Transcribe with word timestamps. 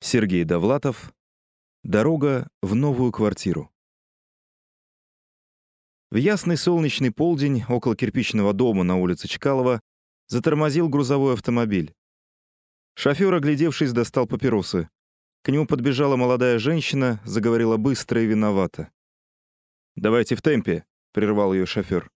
Сергей 0.00 0.44
Довлатов. 0.44 1.12
Дорога 1.82 2.48
в 2.62 2.76
новую 2.76 3.10
квартиру. 3.10 3.72
В 6.10 6.16
ясный 6.16 6.56
солнечный 6.56 7.10
полдень 7.10 7.64
около 7.68 7.96
кирпичного 7.96 8.52
дома 8.52 8.84
на 8.84 8.96
улице 8.96 9.26
Чкалова 9.26 9.80
затормозил 10.28 10.88
грузовой 10.88 11.34
автомобиль. 11.34 11.94
Шофер, 12.94 13.34
оглядевшись, 13.34 13.92
достал 13.92 14.28
папиросы. 14.28 14.88
К 15.42 15.48
нему 15.48 15.66
подбежала 15.66 16.14
молодая 16.14 16.60
женщина, 16.60 17.20
заговорила 17.24 17.76
быстро 17.76 18.22
и 18.22 18.26
виновато. 18.26 18.92
«Давайте 19.96 20.36
в 20.36 20.42
темпе»,— 20.42 20.84
прервал 21.12 21.52
ее 21.52 21.66
шофер. 21.66 22.10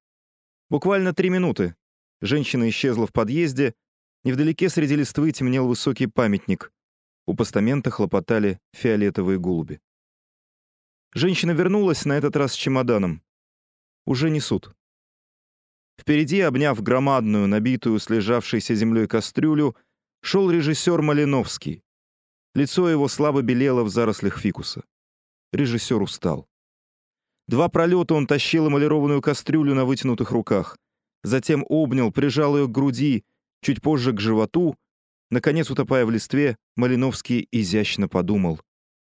Буквально 0.70 1.12
три 1.14 1.30
минуты. 1.30 1.74
Женщина 2.20 2.68
исчезла 2.68 3.08
в 3.08 3.12
подъезде. 3.12 3.74
Невдалеке 4.22 4.68
среди 4.68 4.94
листвы 4.94 5.32
темнел 5.32 5.66
высокий 5.66 6.06
памятник. 6.06 6.72
У 7.26 7.34
постамента 7.34 7.90
хлопотали 7.90 8.58
фиолетовые 8.72 9.38
голуби. 9.38 9.80
Женщина 11.14 11.52
вернулась, 11.52 12.04
на 12.04 12.14
этот 12.14 12.36
раз 12.36 12.52
с 12.52 12.56
чемоданом. 12.56 13.22
Уже 14.06 14.30
несут. 14.30 14.74
Впереди, 16.00 16.40
обняв 16.40 16.82
громадную, 16.82 17.46
набитую 17.46 17.98
слежавшейся 18.00 18.74
землей 18.74 19.06
кастрюлю, 19.06 19.76
шел 20.22 20.50
режиссер 20.50 21.02
Малиновский. 21.02 21.84
Лицо 22.54 22.88
его 22.88 23.08
слабо 23.08 23.42
белело 23.42 23.84
в 23.84 23.88
зарослях 23.88 24.38
фикуса. 24.38 24.82
Режиссер 25.52 26.00
устал. 26.02 26.48
Два 27.46 27.68
пролета 27.68 28.14
он 28.14 28.26
тащил 28.26 28.68
эмалированную 28.68 29.20
кастрюлю 29.20 29.74
на 29.74 29.84
вытянутых 29.84 30.30
руках. 30.30 30.78
Затем 31.22 31.64
обнял, 31.68 32.10
прижал 32.10 32.56
ее 32.56 32.66
к 32.66 32.72
груди, 32.72 33.24
чуть 33.60 33.80
позже 33.80 34.12
к 34.12 34.20
животу, 34.20 34.76
Наконец, 35.32 35.70
утопая 35.70 36.04
в 36.04 36.10
листве, 36.10 36.58
Малиновский 36.76 37.48
изящно 37.50 38.06
подумал. 38.06 38.60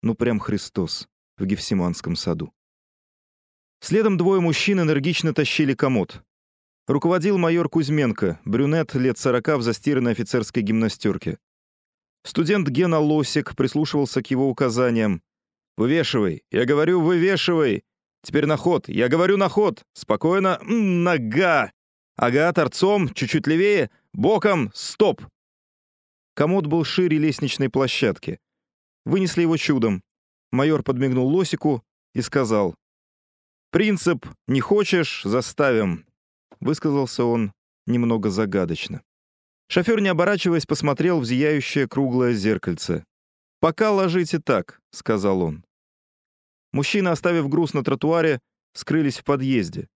Ну, 0.02 0.16
прям 0.16 0.40
Христос 0.40 1.10
в 1.38 1.46
Гефсиманском 1.46 2.16
саду. 2.16 2.54
Следом 3.82 4.16
двое 4.16 4.40
мужчин 4.40 4.80
энергично 4.80 5.34
тащили 5.34 5.74
комод. 5.74 6.24
Руководил 6.88 7.38
майор 7.38 7.68
Кузьменко, 7.68 8.40
брюнет 8.46 8.96
лет 8.96 9.18
сорока 9.18 9.58
в 9.58 9.62
застиранной 9.62 10.14
офицерской 10.14 10.64
гимнастерке. 10.64 11.38
Студент 12.24 12.70
Гена 12.70 13.00
Лосик 13.00 13.54
прислушивался 13.54 14.24
к 14.24 14.32
его 14.32 14.50
указаниям. 14.50 15.22
«Вывешивай! 15.76 16.44
Я 16.50 16.64
говорю, 16.64 17.02
вывешивай! 17.02 17.84
Теперь 18.24 18.46
на 18.46 18.56
ход! 18.56 18.88
Я 18.88 19.10
говорю, 19.10 19.36
на 19.36 19.50
ход! 19.50 19.84
Спокойно! 19.92 20.60
М 20.62 20.70
-м, 20.70 21.04
нога! 21.04 21.74
Ага, 22.16 22.54
торцом, 22.54 23.14
чуть-чуть 23.14 23.48
левее, 23.48 23.90
боком, 24.14 24.72
стоп! 24.74 25.22
Комод 26.36 26.66
был 26.68 26.84
шире 26.84 27.18
лестничной 27.18 27.70
площадки. 27.70 28.40
Вынесли 29.06 29.44
его 29.44 29.56
чудом. 29.56 30.04
Майор 30.52 30.84
подмигнул 30.84 31.34
Лосику 31.34 31.82
и 32.14 32.22
сказал. 32.22 32.76
«Принцип 33.72 34.26
«не 34.46 34.60
хочешь— 34.60 35.22
заставим»,— 35.24 36.06
высказался 36.60 37.24
он 37.24 37.54
немного 37.88 38.30
загадочно. 38.30 39.02
Шофер, 39.70 40.02
не 40.02 40.10
оборачиваясь, 40.10 40.66
посмотрел 40.66 41.22
в 41.22 41.26
зияющее 41.26 41.88
круглое 41.88 42.34
зеркальце. 42.34 43.06
«Пока 43.62 43.92
ложите 43.92 44.40
так»,— 44.40 44.82
сказал 44.92 45.42
он. 45.42 45.64
Мужчины, 46.74 47.10
оставив 47.10 47.48
груз 47.48 47.74
на 47.74 47.82
тротуаре, 47.82 48.42
скрылись 48.74 49.20
в 49.20 49.24
подъезде. 49.24 49.88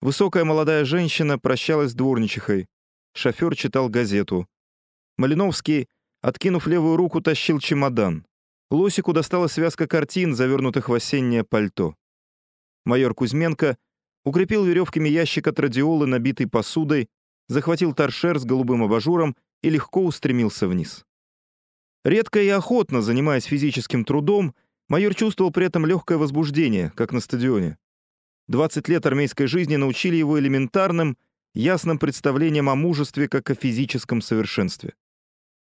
Высокая 0.00 0.44
молодая 0.44 0.86
женщина 0.86 1.38
прощалась 1.38 1.90
с 1.90 1.94
дворничихой. 1.94 2.66
Шофер 3.12 3.54
читал 3.54 3.90
газету. 3.90 4.48
Малиновский, 5.18 5.88
откинув 6.20 6.66
левую 6.66 6.96
руку, 6.96 7.20
тащил 7.20 7.58
чемодан. 7.58 8.26
Лосику 8.70 9.12
достала 9.12 9.48
связка 9.48 9.86
картин, 9.86 10.34
завернутых 10.34 10.88
в 10.88 10.94
осеннее 10.94 11.44
пальто. 11.44 11.94
Майор 12.84 13.14
Кузьменко 13.14 13.76
укрепил 14.24 14.64
веревками 14.64 15.08
ящик 15.08 15.46
от 15.46 15.58
радиолы, 15.58 16.06
набитый 16.06 16.46
посудой, 16.46 17.08
захватил 17.48 17.94
торшер 17.94 18.38
с 18.38 18.44
голубым 18.44 18.82
абажуром 18.82 19.36
и 19.62 19.70
легко 19.70 20.04
устремился 20.04 20.68
вниз. 20.68 21.04
Редко 22.04 22.42
и 22.42 22.48
охотно, 22.48 23.02
занимаясь 23.02 23.44
физическим 23.44 24.04
трудом, 24.04 24.54
майор 24.88 25.14
чувствовал 25.14 25.50
при 25.50 25.66
этом 25.66 25.86
легкое 25.86 26.18
возбуждение, 26.18 26.92
как 26.94 27.12
на 27.12 27.20
стадионе. 27.20 27.78
20 28.48 28.88
лет 28.88 29.06
армейской 29.06 29.46
жизни 29.46 29.76
научили 29.76 30.16
его 30.16 30.38
элементарным, 30.38 31.16
ясным 31.54 31.98
представлениям 31.98 32.68
о 32.68 32.74
мужестве 32.74 33.28
как 33.28 33.48
о 33.50 33.54
физическом 33.54 34.20
совершенстве 34.20 34.94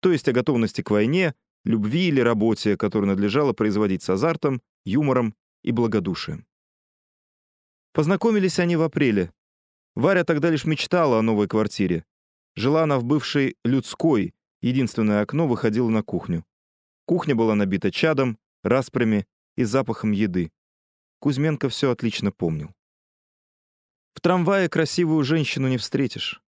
то 0.01 0.11
есть 0.11 0.27
о 0.27 0.33
готовности 0.33 0.81
к 0.81 0.91
войне, 0.91 1.35
любви 1.65 2.07
или 2.07 2.21
работе, 2.21 2.77
которую 2.77 3.09
надлежало 3.09 3.53
производить 3.53 4.03
с 4.03 4.09
азартом, 4.09 4.61
юмором 4.85 5.35
и 5.63 5.71
благодушием. 5.71 6.45
Познакомились 7.93 8.59
они 8.59 8.75
в 8.75 8.81
апреле. 8.81 9.33
Варя 9.95 10.23
тогда 10.23 10.49
лишь 10.49 10.65
мечтала 10.65 11.19
о 11.19 11.21
новой 11.21 11.47
квартире. 11.47 12.05
Жила 12.55 12.83
она 12.83 12.99
в 12.99 13.03
бывшей 13.03 13.57
людской, 13.63 14.33
единственное 14.61 15.21
окно 15.21 15.47
выходило 15.47 15.89
на 15.89 16.03
кухню. 16.03 16.45
Кухня 17.05 17.35
была 17.35 17.55
набита 17.55 17.91
чадом, 17.91 18.37
распрями 18.63 19.27
и 19.57 19.63
запахом 19.63 20.11
еды. 20.11 20.51
Кузьменко 21.19 21.69
все 21.69 21.91
отлично 21.91 22.31
помнил. 22.31 22.73
В 24.13 24.21
трамвае 24.21 24.69
красивую 24.69 25.23
женщину 25.23 25.67
не 25.67 25.77
встретишь. 25.77 26.41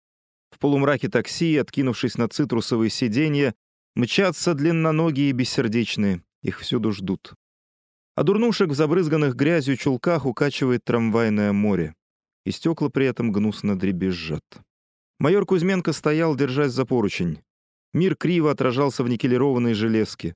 В 0.51 0.59
полумраке 0.59 1.09
такси, 1.09 1.57
откинувшись 1.57 2.19
на 2.19 2.29
цитрусовые 2.29 2.91
сиденья, 2.91 3.55
мчатся 3.95 4.55
длинноногие 4.55 5.31
и 5.31 5.33
бессердечные. 5.33 6.23
Их 6.43 6.61
всюду 6.61 6.93
ждут. 6.93 7.35
А 8.15 8.23
дурнушек 8.23 8.71
в 8.71 8.75
забрызганных 8.75 9.35
грязью 9.35 9.77
чулках 9.77 10.27
укачивает 10.27 10.85
трамвайное 10.85 11.53
море. 11.53 11.95
И 12.45 12.51
стекла 12.51 12.89
при 12.89 13.07
этом 13.07 13.33
гнусно 13.33 13.79
дребезжат. 13.79 14.45
Майор 15.19 15.45
Кузьменко 15.47 15.93
стоял, 15.93 16.37
держась 16.37 16.73
за 16.73 16.87
поручень. 16.87 17.43
Мир 17.93 18.17
криво 18.17 18.51
отражался 18.51 19.03
в 19.03 19.09
никелированной 19.09 19.75
железке. 19.75 20.35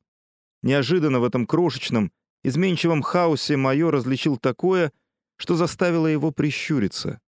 Неожиданно 0.63 1.21
в 1.21 1.25
этом 1.25 1.47
крошечном, 1.47 2.13
изменчивом 2.43 3.03
хаосе 3.03 3.57
майор 3.57 3.95
различил 3.95 4.37
такое, 4.37 4.93
что 5.37 5.57
заставило 5.57 6.07
его 6.07 6.31
прищуриться. 6.31 7.21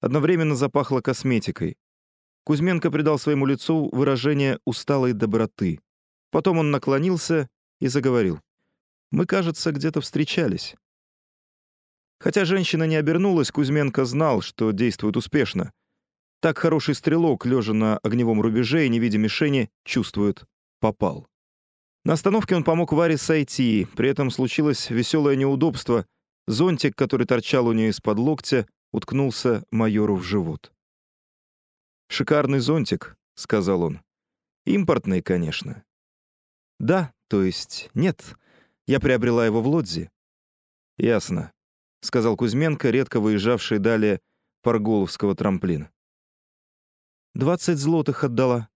Одновременно 0.00 0.54
запахло 0.54 1.00
косметикой. 1.00 1.76
Кузьменко 2.48 2.90
придал 2.90 3.18
своему 3.18 3.44
лицу 3.44 3.90
выражение 3.92 4.58
усталой 4.64 5.12
доброты. 5.12 5.80
Потом 6.30 6.56
он 6.56 6.70
наклонился 6.70 7.46
и 7.78 7.88
заговорил. 7.88 8.40
«Мы, 9.10 9.26
кажется, 9.26 9.70
где-то 9.70 10.00
встречались». 10.00 10.74
Хотя 12.18 12.46
женщина 12.46 12.84
не 12.84 12.96
обернулась, 12.96 13.50
Кузьменко 13.50 14.06
знал, 14.06 14.40
что 14.40 14.70
действует 14.70 15.18
успешно. 15.18 15.74
Так 16.40 16.56
хороший 16.56 16.94
стрелок, 16.94 17.44
лежа 17.44 17.74
на 17.74 17.98
огневом 17.98 18.40
рубеже 18.40 18.86
и 18.86 18.88
не 18.88 18.98
видя 18.98 19.18
мишени, 19.18 19.68
чувствует— 19.84 20.46
попал. 20.80 21.26
На 22.06 22.14
остановке 22.14 22.56
он 22.56 22.64
помог 22.64 22.94
Варе 22.94 23.18
сойти, 23.18 23.86
при 23.94 24.08
этом 24.08 24.30
случилось 24.30 24.88
веселое 24.88 25.36
неудобство. 25.36 26.06
Зонтик, 26.46 26.96
который 26.96 27.26
торчал 27.26 27.66
у 27.66 27.74
нее 27.74 27.90
из-под 27.90 28.18
локтя, 28.18 28.66
уткнулся 28.90 29.64
майору 29.70 30.16
в 30.16 30.22
живот. 30.22 30.72
«Шикарный 32.08 32.58
зонтик»,— 32.58 33.16
сказал 33.34 33.82
он. 33.82 34.00
«Импортный, 34.64 35.22
конечно». 35.22 35.84
«Да, 36.78 37.12
то 37.28 37.42
есть 37.42 37.90
нет. 37.94 38.36
Я 38.86 38.98
приобрела 38.98 39.44
его 39.44 39.60
в 39.60 39.68
Лодзе». 39.68 40.10
«Ясно»,— 40.96 41.52
сказал 42.00 42.36
Кузьменко, 42.36 42.90
редко 42.90 43.20
выезжавший 43.20 43.78
далее 43.78 44.20
Парголовского 44.62 45.36
трамплина. 45.36 45.90
«Двадцать 47.34 47.78
злотых 47.78 48.24
отдала». 48.24 48.68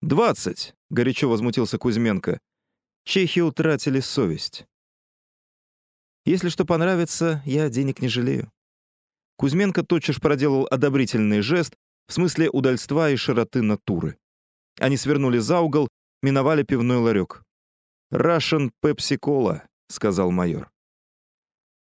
«Двадцать!»— 0.00 0.74
горячо 0.90 1.28
возмутился 1.28 1.78
Кузьменко. 1.78 2.40
«Чехи 3.04 3.40
утратили 3.40 4.00
совесть». 4.00 4.66
«Если 6.24 6.48
что 6.48 6.64
понравится, 6.64 7.42
я 7.44 7.68
денег 7.68 8.00
не 8.00 8.08
жалею». 8.08 8.52
Кузьменко 9.36 9.82
тотчас 9.84 10.18
проделал 10.18 10.66
одобрительный 10.70 11.40
жест, 11.40 11.76
в 12.08 12.12
смысле 12.12 12.50
удальства 12.50 13.10
и 13.10 13.16
широты 13.16 13.62
натуры. 13.62 14.16
Они 14.78 14.96
свернули 14.96 15.38
за 15.38 15.60
угол, 15.60 15.88
миновали 16.22 16.62
пивной 16.62 16.98
ларек. 16.98 17.42
«Russian 18.12 18.70
Pepsi 18.84 19.18
Cola»,— 19.18 19.62
сказал 19.88 20.30
майор. 20.30 20.70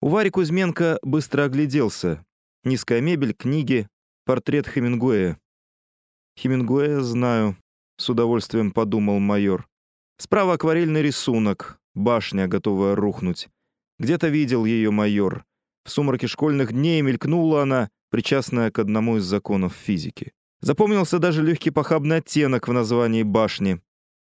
У 0.01 0.09
Вари 0.09 0.31
Кузьменко 0.31 0.99
быстро 1.03 1.45
огляделся. 1.45 2.25
Низкая 2.63 3.01
мебель, 3.01 3.35
книги, 3.35 3.89
портрет 4.25 4.67
Хемингуэя. 4.67 5.39
«Хемингуэя 6.39 7.01
знаю»,— 7.01 7.57
с 7.99 8.09
удовольствием 8.09 8.71
подумал 8.73 9.19
майор. 9.19 9.69
Справа 10.17 10.55
акварельный 10.55 11.03
рисунок, 11.03 11.79
башня, 11.95 12.47
готовая 12.47 12.95
рухнуть. 12.95 13.49
Где-то 13.99 14.29
видел 14.29 14.65
ее 14.65 14.91
майор. 14.91 15.45
В 15.85 15.91
сумраке 15.91 16.27
школьных 16.27 16.73
дней 16.73 17.03
мелькнула 17.03 17.63
она, 17.63 17.91
причастная 18.11 18.71
к 18.71 18.79
одному 18.79 19.19
из 19.19 19.25
законов 19.25 19.75
физики. 19.75 20.33
Запомнился 20.61 21.19
даже 21.19 21.43
легкий 21.43 21.71
похабный 21.71 22.17
оттенок 22.17 22.69
в 22.69 22.73
названии 22.73 23.23
башни. 23.23 23.81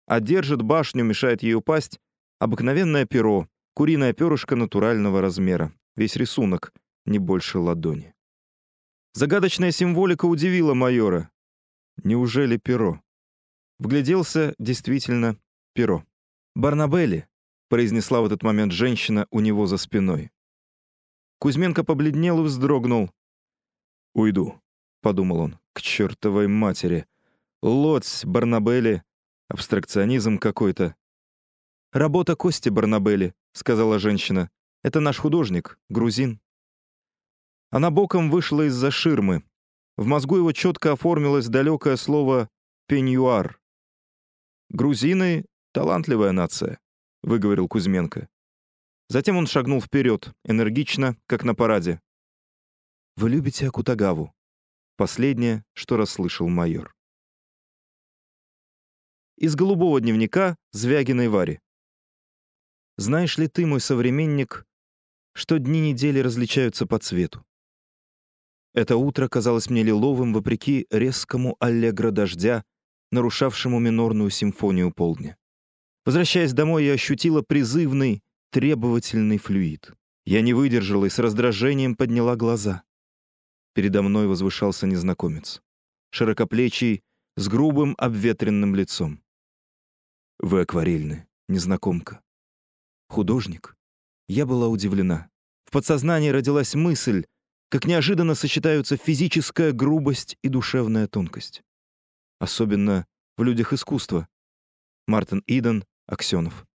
а 0.09 0.21
держит 0.21 0.63
башню, 0.63 1.05
мешает 1.05 1.43
ей 1.43 1.55
упасть, 1.55 2.01
обыкновенное 2.39 3.07
перо, 3.07 3.49
куриное 3.75 4.13
перышко 4.13 4.55
натурального 4.55 5.21
размера, 5.21 5.73
весь 5.97 6.17
рисунок 6.17 6.73
не 7.07 7.19
больше 7.19 7.59
ладони. 7.59 8.15
Загадочная 9.15 9.73
символика 9.73 10.27
удивила 10.27 10.75
майора. 10.75 11.31
Неужели 12.05 12.57
перо? 12.57 13.01
Вгляделся 13.79 14.55
действительно 14.59 15.37
перо. 15.75 16.05
«Барнабелли»,— 16.55 17.29
произнесла 17.69 18.21
в 18.21 18.27
этот 18.27 18.43
момент 18.43 18.73
женщина 18.73 19.27
у 19.31 19.41
него 19.41 19.67
за 19.67 19.77
спиной. 19.77 20.31
Кузьменко 21.39 21.85
побледнел 21.85 22.41
и 22.41 22.45
вздрогнул. 22.45 23.11
«Уйду»,— 24.15 24.61
подумал 25.03 25.39
он,— 25.41 25.59
«к 25.75 25.83
чертовой 25.83 26.47
матери. 26.49 27.07
Лоць, 27.63 28.25
Барнабелли, 28.25 29.03
абстракционизм 29.49 30.39
какой-то». 30.39 30.95
«Работа 31.93 32.37
Кости 32.37 32.71
Барнабелли»,— 32.71 33.35
сказала 33.53 33.99
женщина. 33.99 34.51
«Это 34.83 35.01
наш 35.01 35.19
художник, 35.19 35.79
грузин». 35.91 36.41
Она 37.71 37.91
боком 37.91 38.31
вышла 38.31 38.67
из-за 38.69 38.91
ширмы. 38.91 39.43
В 39.97 40.07
мозгу 40.07 40.37
его 40.37 40.53
четко 40.53 40.93
оформилось 40.93 41.49
далекое 41.49 41.97
слово 41.97 42.49
«пеньюар». 42.87 43.61
«Грузины— 44.71 45.45
талантливая 45.73 46.33
нация»,— 46.33 46.79
выговорил 47.23 47.69
Кузьменко. 47.69 48.29
Затем 49.09 49.37
он 49.37 49.47
шагнул 49.47 49.81
вперед, 49.81 50.33
энергично, 50.45 51.17
как 51.27 51.45
на 51.45 51.55
параде. 51.55 52.01
«Вы 53.17 53.31
любите 53.31 53.69
Акутагаву?» 53.69 54.35
Последнее, 54.97 55.65
что 55.75 55.97
расслышал 55.97 56.49
майор. 56.49 56.95
Из 59.37 59.55
голубого 59.55 60.01
дневника 60.01 60.57
Звягиной 60.73 61.29
Вари. 61.29 61.61
«Знаешь 62.97 63.37
ли 63.39 63.47
ты, 63.47 63.67
мой 63.67 63.81
современник, 63.81 64.67
что 65.35 65.59
дни 65.59 65.81
недели 65.81 66.19
различаются 66.21 66.87
по 66.87 66.99
цвету? 66.99 67.45
Это 68.73 68.97
утро 68.97 69.29
казалось 69.29 69.69
мне 69.69 69.83
лиловым 69.83 70.33
вопреки 70.33 70.87
резкому 70.91 71.57
аллегро 71.61 72.11
дождя, 72.11 72.65
нарушавшему 73.11 73.79
минорную 73.79 74.31
симфонию 74.31 74.93
полдня. 74.93 75.37
Возвращаясь 76.07 76.55
домой, 76.55 76.87
я 76.87 76.95
ощутила 76.95 77.43
призывный, 77.43 78.23
требовательный 78.51 79.39
флюид. 79.39 79.93
Я 80.25 80.41
не 80.41 80.55
выдержала 80.55 81.07
и 81.07 81.11
с 81.11 81.19
раздражением 81.19 81.95
подняла 81.95 82.37
глаза. 82.37 82.83
Передо 83.75 84.03
мной 84.03 84.27
возвышался 84.27 84.87
незнакомец. 84.87 85.63
Широкоплечий, 86.11 87.03
с 87.37 87.49
грубым 87.49 87.95
обветренным 87.99 88.75
лицом. 88.75 89.23
Вы 90.39 90.63
акварельны, 90.63 91.27
незнакомка. 91.49 92.23
Художник. 93.09 93.77
Я 94.29 94.47
была 94.47 94.69
удивлена. 94.69 95.31
В 95.65 95.71
подсознании 95.71 96.31
родилась 96.31 96.75
мысль, 96.75 97.27
как 97.69 97.85
неожиданно 97.85 98.35
сочетаются 98.35 98.97
физическая 98.97 99.73
грубость 99.73 100.39
и 100.43 100.49
душевная 100.49 101.09
тонкость. 101.09 101.63
Особенно 102.39 103.07
в 103.37 103.43
людях 103.43 103.73
искусства. 103.73 104.29
Мартин 105.07 105.43
Иден, 105.47 105.85
Аксенов. 106.07 106.67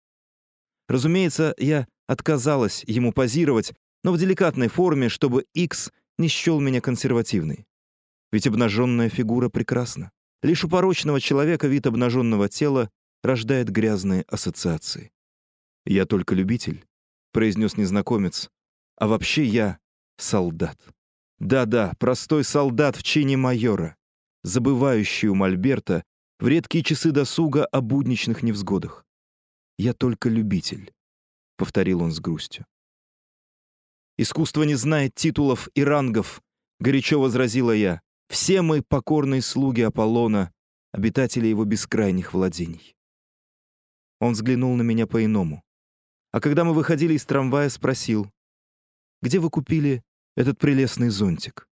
Разумеется, 0.90 1.54
я 1.56 1.86
отказалась 2.08 2.82
ему 2.84 3.12
позировать, 3.12 3.74
но 4.02 4.10
в 4.10 4.18
деликатной 4.18 4.66
форме, 4.66 5.08
чтобы 5.08 5.46
X 5.54 5.92
не 6.18 6.26
счел 6.26 6.58
меня 6.58 6.80
консервативной. 6.80 7.64
Ведь 8.32 8.48
обнаженная 8.48 9.08
фигура 9.08 9.48
прекрасна. 9.48 10.10
Лишь 10.42 10.64
у 10.64 10.68
порочного 10.68 11.20
человека 11.20 11.68
вид 11.68 11.86
обнаженного 11.86 12.48
тела 12.48 12.90
рождает 13.22 13.70
грязные 13.70 14.24
ассоциации. 14.26 15.12
«Я 15.86 16.06
только 16.06 16.34
любитель»,— 16.34 16.84
произнес 17.32 17.76
незнакомец, 17.76 18.50
«а 18.96 19.06
вообще 19.06 19.44
я 19.44 19.78
солдат. 20.16 20.76
Да-да, 21.38 21.92
простой 22.00 22.42
солдат 22.42 22.96
в 22.96 23.04
чине 23.04 23.36
майора, 23.36 23.94
забывающий 24.42 25.28
у 25.28 25.36
Мольберта 25.36 26.02
в 26.40 26.48
редкие 26.48 26.82
часы 26.82 27.12
досуга 27.12 27.64
о 27.64 27.80
будничных 27.80 28.42
невзгодах. 28.42 29.06
«Я 29.80 29.94
только 29.94 30.28
любитель»,— 30.28 30.92
повторил 31.56 32.02
он 32.02 32.12
с 32.12 32.20
грустью. 32.20 32.66
«Искусство 34.18 34.64
не 34.64 34.74
знает 34.74 35.14
титулов 35.14 35.70
и 35.74 35.82
рангов»,— 35.82 36.42
горячо 36.80 37.18
возразила 37.18 37.70
я. 37.70 38.02
«Все 38.28 38.60
мы 38.60 38.82
покорные 38.82 39.40
слуги 39.40 39.80
Аполлона, 39.80 40.52
обитатели 40.92 41.46
его 41.46 41.64
бескрайних 41.64 42.34
владений». 42.34 42.94
Он 44.20 44.34
взглянул 44.34 44.76
на 44.76 44.82
меня 44.82 45.06
по-иному. 45.06 45.62
А 46.30 46.40
когда 46.40 46.64
мы 46.64 46.74
выходили 46.74 47.14
из 47.14 47.24
трамвая, 47.24 47.70
спросил, 47.70 48.30
«Где 49.22 49.38
вы 49.38 49.48
купили 49.48 50.04
этот 50.36 50.58
прелестный 50.58 51.08
зонтик. 51.08 51.66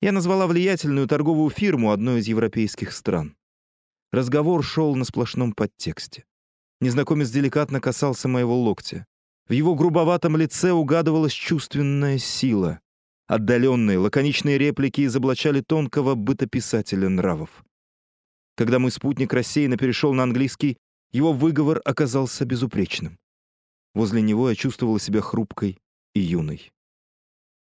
Я 0.00 0.12
назвала 0.12 0.46
влиятельную 0.46 1.06
торговую 1.06 1.50
фирму 1.50 1.90
одной 1.90 2.20
из 2.20 2.28
европейских 2.28 2.92
стран. 2.92 3.36
Разговор 4.10 4.64
шел 4.64 4.94
на 4.96 5.04
сплошном 5.04 5.52
подтексте. 5.52 6.24
Незнакомец 6.84 7.30
деликатно 7.30 7.80
касался 7.80 8.28
моего 8.28 8.60
локтя. 8.60 9.06
В 9.48 9.54
его 9.54 9.74
грубоватом 9.74 10.36
лице 10.36 10.70
угадывалась 10.70 11.32
чувственная 11.32 12.18
сила. 12.18 12.78
Отдаленные, 13.26 13.96
лаконичные 13.96 14.58
реплики 14.58 15.06
изоблачали 15.06 15.62
тонкого 15.62 16.14
бытописателя 16.14 17.08
нравов. 17.08 17.64
Когда 18.54 18.78
мой 18.78 18.90
спутник 18.90 19.32
рассеянно 19.32 19.78
перешел 19.78 20.12
на 20.12 20.24
английский, 20.24 20.76
его 21.10 21.32
выговор 21.32 21.80
оказался 21.86 22.44
безупречным. 22.44 23.18
Возле 23.94 24.20
него 24.20 24.50
я 24.50 24.54
чувствовала 24.54 25.00
себя 25.00 25.22
хрупкой 25.22 25.78
и 26.12 26.20
юной. 26.20 26.70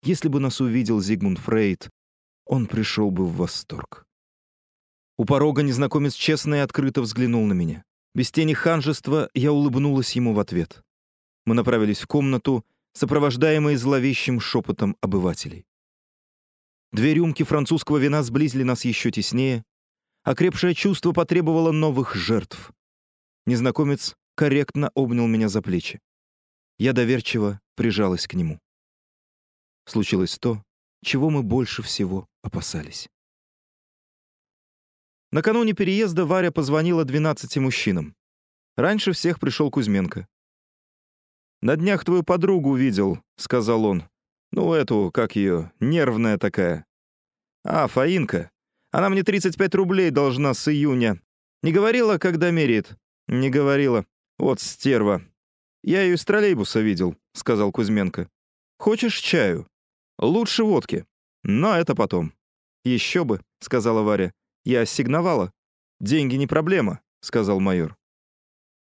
Если 0.04 0.28
бы 0.28 0.38
нас 0.38 0.60
увидел 0.60 1.00
Зигмунд 1.00 1.40
Фрейд, 1.40 1.90
он 2.46 2.68
пришел 2.68 3.10
бы 3.10 3.26
в 3.26 3.34
восторг. 3.38 4.04
У 5.18 5.24
порога 5.24 5.64
незнакомец 5.64 6.14
честно 6.14 6.54
и 6.54 6.58
открыто 6.58 7.02
взглянул 7.02 7.44
на 7.44 7.54
меня. 7.54 7.84
Без 8.14 8.30
тени 8.30 8.54
ханжества 8.54 9.30
я 9.34 9.52
улыбнулась 9.52 10.12
ему 10.12 10.34
в 10.34 10.40
ответ. 10.40 10.82
Мы 11.46 11.54
направились 11.54 12.00
в 12.00 12.06
комнату, 12.06 12.64
сопровождаемые 12.92 13.78
зловещим 13.78 14.40
шепотом 14.40 14.96
обывателей. 15.00 15.64
Две 16.92 17.14
рюмки 17.14 17.44
французского 17.44 17.98
вина 17.98 18.22
сблизили 18.22 18.64
нас 18.64 18.84
еще 18.84 19.10
теснее. 19.10 19.64
Окрепшее 20.24 20.74
чувство 20.74 21.12
потребовало 21.12 21.70
новых 21.70 22.14
жертв. 22.14 22.72
Незнакомец 23.46 24.16
корректно 24.34 24.90
обнял 24.94 25.26
меня 25.26 25.48
за 25.48 25.62
плечи. 25.62 26.00
Я 26.78 26.92
доверчиво 26.92 27.60
прижалась 27.76 28.26
к 28.26 28.34
нему 28.34 28.58
случилось 29.90 30.38
то, 30.38 30.62
чего 31.04 31.30
мы 31.30 31.42
больше 31.42 31.82
всего 31.82 32.26
опасались. 32.42 33.08
Накануне 35.32 35.72
переезда 35.72 36.26
Варя 36.26 36.50
позвонила 36.50 37.04
12 37.04 37.56
мужчинам. 37.58 38.14
Раньше 38.76 39.12
всех 39.12 39.38
пришел 39.38 39.70
Кузьменко. 39.70 40.26
«На 41.62 41.76
днях 41.76 42.04
твою 42.04 42.22
подругу 42.22 42.70
увидел»,— 42.70 43.18
сказал 43.36 43.84
он. 43.84 44.04
«Ну, 44.52 44.72
эту, 44.72 45.10
как 45.12 45.36
ее, 45.36 45.72
нервная 45.80 46.38
такая». 46.38 46.86
«А, 47.64 47.86
Фаинка. 47.86 48.50
Она 48.90 49.08
мне 49.08 49.22
35 49.22 49.74
рублей 49.74 50.10
должна 50.10 50.54
с 50.54 50.68
июня. 50.68 51.20
Не 51.62 51.72
говорила, 51.72 52.18
когда 52.18 52.50
меряет?» 52.50 52.96
«Не 53.28 53.50
говорила. 53.50 54.06
Вот 54.38 54.60
стерва. 54.60 55.22
Я 55.84 56.02
ее 56.02 56.14
из 56.14 56.24
троллейбуса 56.24 56.80
видел»,— 56.80 57.16
сказал 57.34 57.70
Кузьменко. 57.70 58.28
«Хочешь 58.78 59.18
чаю?» 59.18 59.66
Лучше 60.20 60.64
водки. 60.64 61.06
Но 61.42 61.76
это 61.76 61.94
потом. 61.94 62.34
Еще 62.84 63.24
бы, 63.24 63.40
сказала 63.60 64.02
Варя. 64.02 64.32
Я 64.64 64.82
ассигновала. 64.82 65.52
Деньги 66.00 66.36
не 66.36 66.46
проблема, 66.46 67.00
сказал 67.20 67.60
майор. 67.60 67.96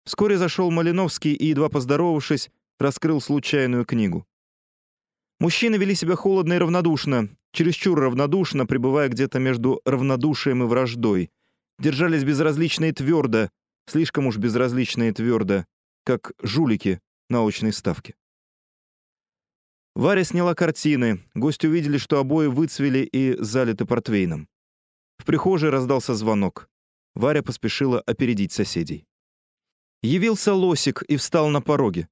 Вскоре 0.05 0.37
зашел 0.37 0.69
Малиновский 0.71 1.33
и, 1.33 1.47
едва 1.47 1.69
поздоровавшись, 1.69 2.51
раскрыл 2.79 3.21
случайную 3.21 3.85
книгу. 3.85 4.27
Мужчины 5.39 5.75
вели 5.75 5.95
себя 5.95 6.15
холодно 6.15 6.53
и 6.53 6.57
равнодушно, 6.57 7.29
чересчур 7.51 7.99
равнодушно, 7.99 8.65
пребывая 8.65 9.09
где-то 9.09 9.39
между 9.39 9.81
равнодушием 9.85 10.63
и 10.63 10.65
враждой. 10.65 11.31
Держались 11.79 12.23
безразлично 12.23 12.85
и 12.85 12.91
твердо, 12.91 13.49
слишком 13.87 14.27
уж 14.27 14.37
безразлично 14.37 15.09
и 15.09 15.11
твердо, 15.11 15.65
как 16.03 16.33
жулики 16.41 16.99
на 17.29 17.45
очной 17.45 17.73
ставке. 17.73 18.15
Варя 19.95 20.23
сняла 20.23 20.55
картины. 20.55 21.23
Гости 21.35 21.67
увидели, 21.67 21.97
что 21.97 22.19
обои 22.19 22.47
выцвели 22.47 23.03
и 23.03 23.35
залиты 23.41 23.85
портвейном. 23.85 24.47
В 25.23 25.25
прихожей 25.25 25.69
раздался 25.69 26.15
звонок. 26.15 26.69
Варя 27.15 27.41
поспешила 27.41 28.01
опередить 28.01 28.51
соседей. 28.51 29.07
Явился 30.01 30.53
Лосик 30.53 31.01
и 31.03 31.15
встал 31.15 31.47
на 31.47 31.61
пороге. 31.61 32.09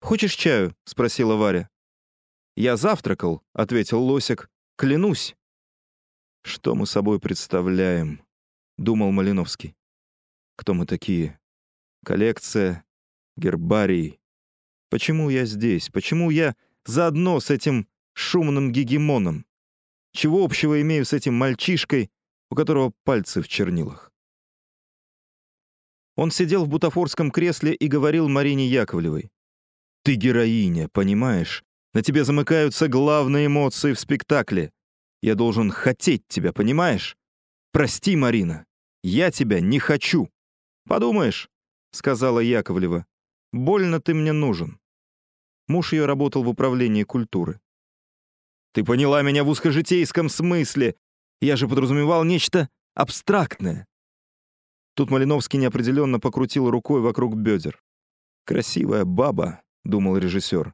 «Хочешь 0.00 0.34
чаю?»— 0.34 0.74
спросила 0.84 1.36
Варя. 1.36 1.70
«Я 2.56 2.76
завтракал»,— 2.76 3.44
ответил 3.52 4.02
Лосик. 4.02 4.50
«Клянусь». 4.76 5.36
«Что 6.42 6.74
мы 6.74 6.88
собой 6.88 7.20
представляем?»— 7.20 8.26
думал 8.76 9.12
Малиновский. 9.12 9.76
Кто 10.56 10.74
мы 10.74 10.84
такие? 10.84 11.38
Коллекция, 12.04 12.84
гербарий. 13.36 14.18
Почему 14.90 15.30
я 15.30 15.44
здесь? 15.44 15.90
Почему 15.90 16.30
я 16.30 16.56
заодно 16.84 17.38
с 17.38 17.50
этим 17.50 17.86
шумным 18.14 18.72
гегемоном? 18.72 19.46
Чего 20.10 20.44
общего 20.44 20.80
имею 20.82 21.04
с 21.04 21.12
этим 21.12 21.34
мальчишкой, 21.34 22.10
у 22.50 22.54
которого 22.54 22.92
пальцы 23.04 23.42
в 23.42 23.48
чернилах? 23.48 24.12
Он 26.16 26.30
сидел 26.30 26.64
в 26.64 26.68
бутафорском 26.68 27.30
кресле 27.30 27.74
и 27.74 27.88
говорил 27.88 28.28
Марине 28.28 28.66
Яковлевой. 28.66 29.30
«Ты 30.02 30.14
героиня, 30.14 30.88
понимаешь? 30.88 31.62
На 31.92 32.02
тебе 32.02 32.24
замыкаются 32.24 32.88
главные 32.88 33.46
эмоции 33.46 33.92
в 33.92 34.00
спектакле. 34.00 34.72
Я 35.22 35.34
должен 35.34 35.70
хотеть 35.70 36.26
тебя, 36.28 36.52
понимаешь? 36.52 37.16
Прости, 37.72 38.16
Марина, 38.16 38.64
я 39.02 39.30
тебя 39.30 39.60
не 39.60 39.78
хочу». 39.78 40.30
«Подумаешь»,— 40.86 41.50
сказала 41.90 42.40
Яковлева,— 42.40 43.06
«больно 43.52 44.00
ты 44.00 44.14
мне 44.14 44.32
нужен». 44.32 44.78
Муж 45.68 45.92
ее 45.92 46.06
работал 46.06 46.44
в 46.44 46.48
управлении 46.48 47.02
культуры. 47.02 47.60
«Ты 48.72 48.84
поняла 48.84 49.22
меня 49.22 49.42
в 49.42 49.48
узкожитейском 49.48 50.28
смысле. 50.28 50.94
Я 51.40 51.56
же 51.56 51.68
подразумевал 51.68 52.24
нечто 52.24 52.68
абстрактное». 52.94 53.86
Тут 54.94 55.10
Малиновский 55.10 55.58
неопределенно 55.58 56.18
покрутил 56.18 56.70
рукой 56.70 57.00
вокруг 57.00 57.34
бедер. 57.34 57.82
«Красивая 58.44 59.04
баба»,— 59.04 59.60
думал 59.84 60.16
режиссер. 60.16 60.72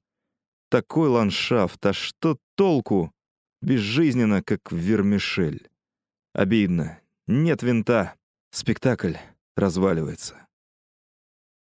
«Такой 0.71 1.09
ландшафт, 1.09 1.85
а 1.87 1.93
что 1.93 2.39
толку? 2.55 3.13
Безжизненно, 3.61 4.43
как 4.43 4.61
вермишель. 4.71 5.69
Обидно. 6.33 7.01
Нет 7.27 7.63
винта. 7.63 8.15
Спектакль 8.51 9.15
разваливается». 9.57 10.47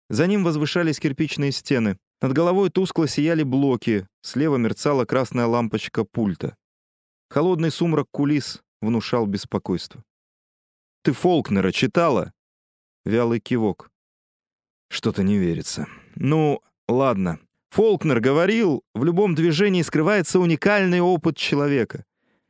За 0.09 0.27
ним 0.27 0.43
возвышались 0.43 0.99
кирпичные 0.99 1.51
стены. 1.51 1.97
Над 2.21 2.33
головой 2.33 2.69
тускло 2.69 3.07
сияли 3.07 3.43
блоки, 3.43 4.07
слева 4.21 4.57
мерцала 4.57 5.05
красная 5.05 5.45
лампочка 5.45 6.03
пульта. 6.03 6.55
Холодный 7.29 7.71
сумрак 7.71 8.07
кулис 8.11 8.61
внушал 8.83 9.25
беспокойство. 9.25 10.03
Ты 11.03 11.13
Фолкнера 11.13 11.71
читала?» 11.71 12.33
Вялый 13.05 13.39
кивок. 13.39 13.91
Что-то 14.89 15.23
не 15.23 15.37
верится. 15.37 15.87
«Ну, 16.15 16.61
ладно. 16.87 17.39
Фолкнер 17.71 18.19
говорил, 18.19 18.83
в 18.93 19.03
любом 19.03 19.33
движении 19.35 19.81
скрывается 19.81 20.39
уникальный 20.39 21.01
опыт 21.01 21.35
человека. 21.35 22.05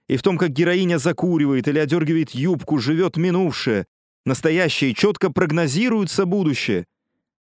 И 0.09 0.17
в 0.17 0.21
том, 0.21 0.37
как 0.37 0.49
героиня 0.49 0.97
закуривает 0.97 1.67
или 1.67 1.79
одергивает 1.79 2.31
юбку, 2.31 2.77
живет 2.77 3.15
минувшее. 3.15 3.85
Настоящее 4.25 4.93
четко 4.93 5.31
прогнозируется 5.31 6.25
будущее. 6.25 6.85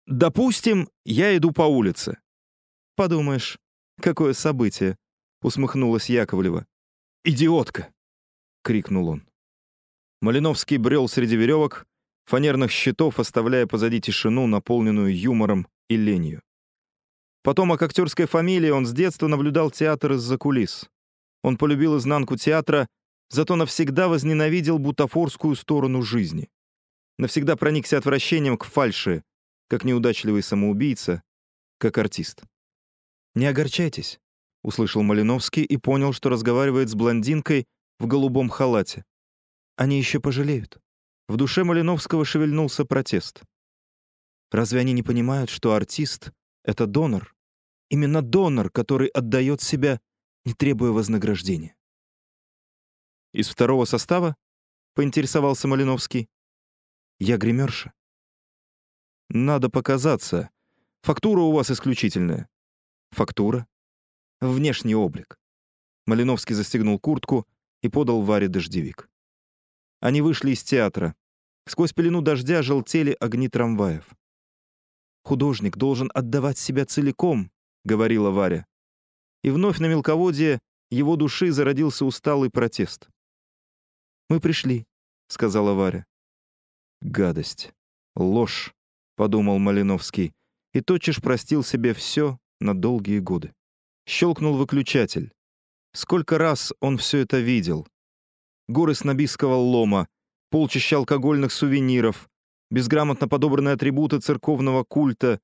Допустим, 0.08 0.90
я 1.04 1.36
иду 1.36 1.52
по 1.52 1.64
улице. 1.64 2.18
Подумаешь, 2.96 3.60
какое 4.02 4.34
событие, 4.34 4.98
усмехнулась 5.42 6.10
Яковлева. 6.10 6.66
«Идиотка!»— 7.24 7.90
крикнул 8.66 9.10
он. 9.10 9.28
Малиновский 10.22 10.78
брел 10.78 11.08
среди 11.08 11.36
веревок, 11.36 11.86
фанерных 12.26 12.72
щитов, 12.72 13.20
оставляя 13.20 13.68
позади 13.68 14.02
тишину, 14.02 14.48
наполненную 14.48 15.16
юмором 15.16 15.68
и 15.88 15.96
ленью. 15.96 16.42
Потом 17.44 17.72
о 17.72 17.76
актерской 17.76 18.26
фамилии 18.26 18.72
он 18.72 18.88
с 18.88 18.92
детства 18.92 19.28
наблюдал 19.28 19.70
театр 19.70 20.14
из-за 20.14 20.38
кулис. 20.40 20.90
Он 21.44 21.58
полюбил 21.58 21.96
изнанку 21.98 22.38
театра, 22.38 22.88
зато 23.30 23.56
навсегда 23.56 24.08
возненавидел 24.08 24.80
бутафорскую 24.80 25.56
сторону 25.56 26.02
жизни. 26.02 26.50
Навсегда 27.20 27.56
проникся 27.56 28.00
отвращением 28.00 28.58
к 28.58 28.66
фальши, 28.66 29.22
как 29.68 29.84
неудачливый 29.84 30.42
самоубийца, 30.42 31.22
как 31.78 32.00
артист. 32.00 32.42
«Не 33.36 33.46
огорчайтесь»,— 33.46 34.20
услышал 34.64 35.04
Малиновский 35.04 35.64
и 35.64 35.78
понял, 35.78 36.14
что 36.14 36.30
разговаривает 36.30 36.90
с 36.90 36.96
блондинкой 36.96 37.68
в 38.00 38.08
голубом 38.08 38.50
халате. 38.50 39.06
Они 39.76 39.98
еще 39.98 40.20
пожалеют. 40.20 40.80
В 41.28 41.38
душе 41.38 41.64
Малиновского 41.64 42.24
шевельнулся 42.26 42.86
протест. 42.86 43.42
Разве 44.52 44.82
они 44.82 44.94
не 44.94 45.04
понимают, 45.04 45.50
что 45.50 45.74
артист— 45.74 46.32
это 46.64 46.86
донор? 46.86 47.36
Именно 47.90 48.22
донор, 48.22 48.70
который 48.70 49.08
отдает 49.08 49.62
себя, 49.62 50.00
не 50.46 50.54
требуя 50.54 50.92
вознаграждения. 50.92 51.76
«Из 53.34 53.50
второго 53.50 53.86
состава?»— 53.86 54.36
поинтересовался 54.94 55.68
Малиновский. 55.68 56.30
«Я 57.20 57.38
гримерша». 57.38 57.94
«Надо 59.30 59.70
показаться. 59.70 60.52
Фактура 61.02 61.42
у 61.42 61.52
вас 61.52 61.70
исключительная». 61.72 62.48
«Фактура?» 63.12 63.68
«Внешний 64.40 64.96
облик». 64.96 65.38
Малиновский 66.06 66.56
застегнул 66.56 67.00
куртку 67.00 67.48
и 67.82 67.90
подал 67.90 68.22
Варе 68.22 68.48
дождевик. 68.48 69.10
Они 70.00 70.22
вышли 70.22 70.52
из 70.52 70.64
театра. 70.64 71.16
Сквозь 71.68 71.94
пелену 71.94 72.22
дождя 72.22 72.62
желтели 72.62 73.16
огни 73.20 73.50
трамваев. 73.50 74.16
«Художник 75.24 75.78
должен 75.78 76.12
отдавать 76.14 76.60
себя 76.60 76.86
целиком»,— 76.86 77.52
говорила 77.84 78.30
Варя. 78.30 78.68
И 79.44 79.50
вновь 79.50 79.80
на 79.80 79.88
мелководье 79.88 80.60
его 80.92 81.16
души 81.16 81.52
зародился 81.52 82.06
усталый 82.06 82.52
протест. 82.52 83.10
«Мы 84.30 84.40
пришли»,— 84.40 84.86
сказала 85.28 85.74
Варя. 85.74 86.06
«Гадость. 87.02 87.74
Ложь»,— 88.16 88.74
подумал 89.16 89.58
Малиновский, 89.58 90.34
и 90.74 90.82
тотчас 90.82 91.20
простил 91.20 91.64
себе 91.64 91.94
все 91.94 92.38
на 92.60 92.76
долгие 92.76 93.20
годы. 93.20 93.54
Щелкнул 94.08 94.56
выключатель. 94.56 95.32
Сколько 95.96 96.38
раз 96.38 96.74
он 96.82 96.98
все 96.98 97.20
это 97.20 97.40
видел, 97.40 97.88
горы 98.68 98.96
снобистского 98.96 99.56
лома, 99.56 100.10
полчища 100.50 100.98
алкогольных 100.98 101.54
сувениров, 101.54 102.30
безграмотно 102.70 103.30
подобранные 103.30 103.76
атрибуты 103.76 104.20
церковного 104.20 104.84
культа, 104.84 105.40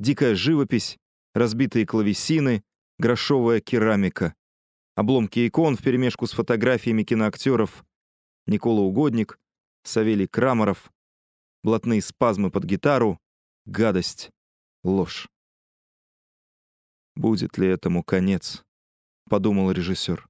дикая 0.00 0.34
живопись, 0.34 0.98
разбитые 1.34 1.86
клавесины, 1.86 2.64
грошовая 2.98 3.60
керамика, 3.60 4.34
обломки 4.96 5.46
икон 5.46 5.76
вперемешку 5.76 6.26
с 6.26 6.32
фотографиями 6.32 7.04
киноактеров, 7.04 7.84
Никола 8.48 8.80
Угодник, 8.80 9.38
Савелий 9.84 10.26
Крамаров, 10.26 10.90
блатные 11.62 12.02
спазмы 12.02 12.50
под 12.50 12.64
гитару, 12.64 13.20
гадость, 13.66 14.30
ложь. 14.82 15.28
«Будет 17.14 17.56
ли 17.56 17.68
этому 17.68 18.02
конец?»— 18.02 18.64
подумал 19.32 19.70
режиссер. 19.70 20.28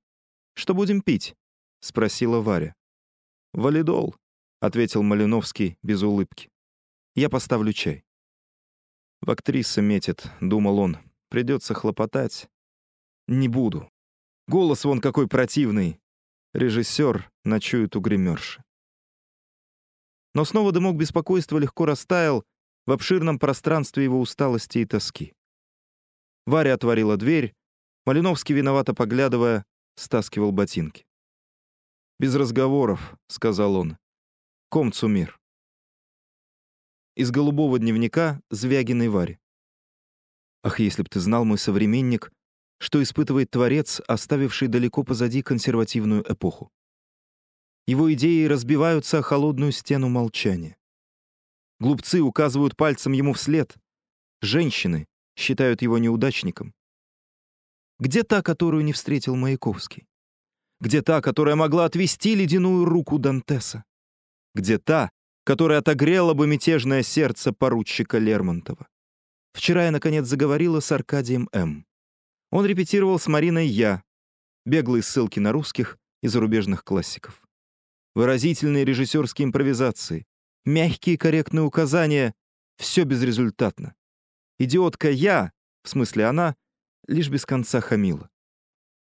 «Что 0.54 0.74
будем 0.74 1.02
пить?»— 1.02 1.34
спросила 1.80 2.40
Варя. 2.40 2.76
«Валидол»,— 3.52 4.14
ответил 4.60 5.02
Малиновский 5.02 5.76
без 5.82 6.04
улыбки. 6.04 6.48
«Я 7.16 7.28
поставлю 7.28 7.72
чай». 7.72 8.04
«В 9.20 9.28
актриса 9.32 9.82
метит»,— 9.82 10.30
думал 10.40 10.78
он. 10.78 10.98
«Придется 11.30 11.74
хлопотать». 11.74 12.48
«Не 13.26 13.48
буду. 13.48 13.90
Голос 14.46 14.84
вон 14.84 15.00
какой 15.00 15.26
противный. 15.26 15.98
Режиссер 16.54 17.28
ночует 17.44 17.96
у 17.96 18.00
гримерши». 18.00 18.62
Но 20.32 20.44
снова 20.44 20.70
дымок 20.70 20.96
беспокойства 20.96 21.58
легко 21.58 21.86
растаял 21.86 22.44
в 22.86 22.92
обширном 22.92 23.40
пространстве 23.40 24.04
его 24.04 24.20
усталости 24.20 24.78
и 24.78 24.84
тоски. 24.84 25.32
Варя 26.46 26.74
отворила 26.74 27.16
дверь, 27.16 27.52
Малиновский, 28.04 28.54
виновато 28.54 28.94
поглядывая, 28.94 29.64
стаскивал 29.94 30.52
ботинки. 30.52 31.06
«Без 32.18 32.34
разговоров»,— 32.34 33.14
сказал 33.28 33.76
он. 33.76 33.98
«Комцу 34.70 35.08
мир». 35.08 35.40
Из 37.14 37.30
голубого 37.30 37.78
дневника 37.78 38.40
Звягиной 38.50 39.08
Варе. 39.08 39.38
«Ах, 40.62 40.80
если 40.80 41.02
б 41.02 41.08
ты 41.08 41.20
знал, 41.20 41.44
мой 41.44 41.58
современник, 41.58 42.32
что 42.78 43.00
испытывает 43.00 43.50
Творец, 43.50 44.00
оставивший 44.08 44.66
далеко 44.66 45.04
позади 45.04 45.40
консервативную 45.42 46.24
эпоху. 46.28 46.72
Его 47.86 48.12
идеи 48.14 48.46
разбиваются 48.46 49.18
о 49.18 49.22
холодную 49.22 49.70
стену 49.70 50.08
молчания. 50.08 50.76
Глупцы 51.78 52.20
указывают 52.20 52.76
пальцем 52.76 53.12
ему 53.12 53.34
вслед. 53.34 53.76
Женщины 54.40 55.06
считают 55.36 55.82
его 55.82 55.98
неудачником. 55.98 56.74
Где 58.02 58.24
та, 58.24 58.42
которую 58.42 58.82
не 58.82 58.92
встретил 58.92 59.36
Маяковский? 59.36 60.08
Где 60.80 61.02
та, 61.02 61.20
которая 61.20 61.54
могла 61.54 61.84
отвести 61.84 62.34
ледяную 62.34 62.84
руку 62.84 63.16
Дантеса? 63.20 63.84
Где 64.56 64.78
та, 64.78 65.10
которая 65.44 65.78
отогрела 65.78 66.34
бы 66.34 66.48
мятежное 66.48 67.04
сердце 67.04 67.52
поручика 67.52 68.18
Лермонтова? 68.18 68.88
Вчера 69.52 69.84
я, 69.84 69.92
наконец, 69.92 70.26
заговорила 70.26 70.80
с 70.80 70.90
Аркадием 70.90 71.48
М. 71.52 71.86
Он 72.50 72.66
репетировал 72.66 73.20
с 73.20 73.28
Мариной 73.28 73.68
Я. 73.68 74.02
Беглые 74.66 75.04
ссылки 75.04 75.38
на 75.38 75.52
русских 75.52 75.96
и 76.24 76.26
зарубежных 76.26 76.82
классиков. 76.82 77.40
Выразительные 78.16 78.84
режиссерские 78.84 79.46
импровизации. 79.46 80.26
мягкие 80.64 81.16
корректные 81.16 81.62
указания— 81.62 82.34
все 82.78 83.04
безрезультатно. 83.04 83.94
Идиотка 84.58 85.08
я, 85.08 85.52
в 85.84 85.88
смысле 85.88 86.24
она, 86.24 86.56
лишь 87.06 87.28
без 87.28 87.44
конца 87.46 87.80
хамила. 87.80 88.30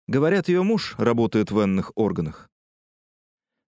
Говорят, 0.06 0.48
ее 0.48 0.62
муж 0.62 0.94
работает 0.98 1.50
в 1.50 1.60
энных 1.60 1.92
органах. 1.94 2.50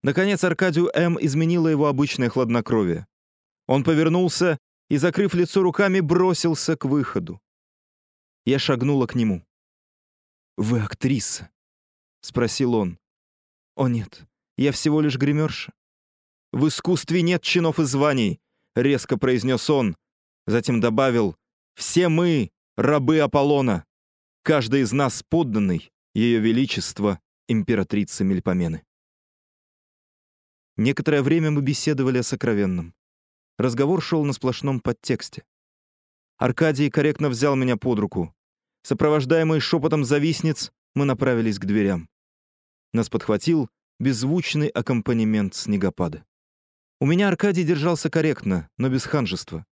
Наконец 0.03 0.45
Аркадию 0.45 0.91
М. 0.95 1.19
изменило 1.21 1.69
его 1.69 1.87
обычное 1.87 2.29
хладнокровие. 2.29 3.07
Он 3.67 3.83
повернулся 3.83 4.59
и, 4.89 4.99
закрыв 4.99 5.35
лицо 5.35 5.63
руками, 5.63 6.01
бросился 6.01 6.77
к 6.77 6.85
выходу. 6.85 7.41
Я 8.45 8.59
шагнула 8.59 9.07
к 9.07 9.15
нему. 9.15 9.45
«Вы 10.57 10.81
актриса?»— 10.81 11.51
спросил 12.21 12.75
он. 12.75 12.99
«О 13.75 13.89
нет, 13.89 14.27
я 14.57 14.73
всего 14.73 15.01
лишь 15.01 15.17
гримерша». 15.17 15.73
«В 16.53 16.69
искусстве 16.69 17.23
нет 17.23 17.43
чинов 17.43 17.81
и 17.81 17.85
званий»,— 17.85 18.41
резко 18.77 19.19
произнес 19.19 19.69
он. 19.69 19.97
Затем 20.47 20.81
добавил, 20.81 21.37
«Все 21.75 22.09
мы— 22.09 22.53
рабы 22.77 23.19
Аполлона. 23.19 23.86
Каждый 24.47 24.83
из 24.83 24.93
нас 24.93 25.25
подданный, 25.29 25.91
Ее 26.15 26.39
Величество, 26.39 27.19
императрица 27.49 28.23
Мельпомены». 28.23 28.85
Некоторое 30.77 31.25
время 31.25 31.51
мы 31.51 31.63
беседовали 31.63 32.19
о 32.19 32.23
сокровенном. 32.23 32.95
Разговор 33.59 34.01
шел 34.01 34.25
на 34.25 34.33
сплошном 34.33 34.79
подтексте. 34.79 35.45
Аркадий 36.37 36.91
корректно 36.91 37.29
взял 37.29 37.57
меня 37.57 37.77
под 37.77 37.99
руку. 37.99 38.37
Сопровождаемый 38.83 39.59
шепотом 39.59 40.05
завистниц, 40.05 40.71
мы 40.95 41.07
направились 41.07 41.59
к 41.59 41.65
дверям. 41.65 42.09
Нас 42.93 43.11
подхватил 43.11 43.69
беззвучный 43.99 44.69
аккомпанемент 44.69 45.57
снегопада. 45.57 46.25
У 47.01 47.07
меня 47.07 47.27
Аркадий 47.27 47.65
держался 47.65 48.11
корректно, 48.11 48.71
но 48.79 48.91
без 48.91 49.07
ханжества. 49.07 49.67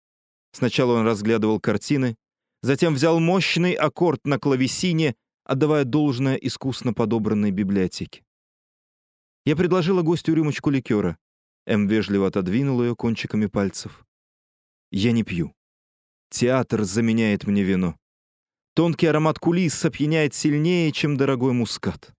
Сначала 0.51 0.95
он 0.95 1.05
разглядывал 1.05 1.61
картины, 1.61 2.17
затем 2.65 2.95
взял 2.95 3.19
мощный 3.19 3.73
аккорд 3.73 4.25
на 4.25 4.39
клавесине, 4.39 5.15
отдавая 5.43 5.83
должное 5.83 6.35
искусно 6.35 6.93
подобранной 6.93 7.51
библиотеке. 7.51 8.23
Я 9.45 9.55
предложила 9.55 10.01
гостю 10.01 10.33
рюмочку 10.33 10.71
ликера. 10.71 11.17
М 11.67 11.87
вежливо 11.87 12.27
отодвинул 12.27 12.81
ее 12.81 12.95
кончиками 12.95 13.45
пальцев. 13.45 14.05
«Я 14.91 15.11
не 15.11 15.23
пью. 15.23 15.53
Театр 16.29 16.83
заменяет 16.83 17.45
мне 17.45 17.61
вино. 17.61 17.99
Тонкий 18.73 19.05
аромат 19.05 19.37
кулис 19.37 19.85
опьяняет 19.85 20.33
сильнее, 20.33 20.91
чем 20.91 21.17
дорогой 21.17 21.53
мускат». 21.53 22.13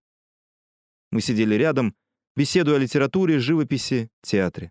Мы 1.11 1.23
сидели 1.23 1.57
рядом, 1.57 1.97
беседуя 2.37 2.76
о 2.76 2.79
литературе, 2.79 3.41
живописи, 3.41 4.11
театре. 4.23 4.71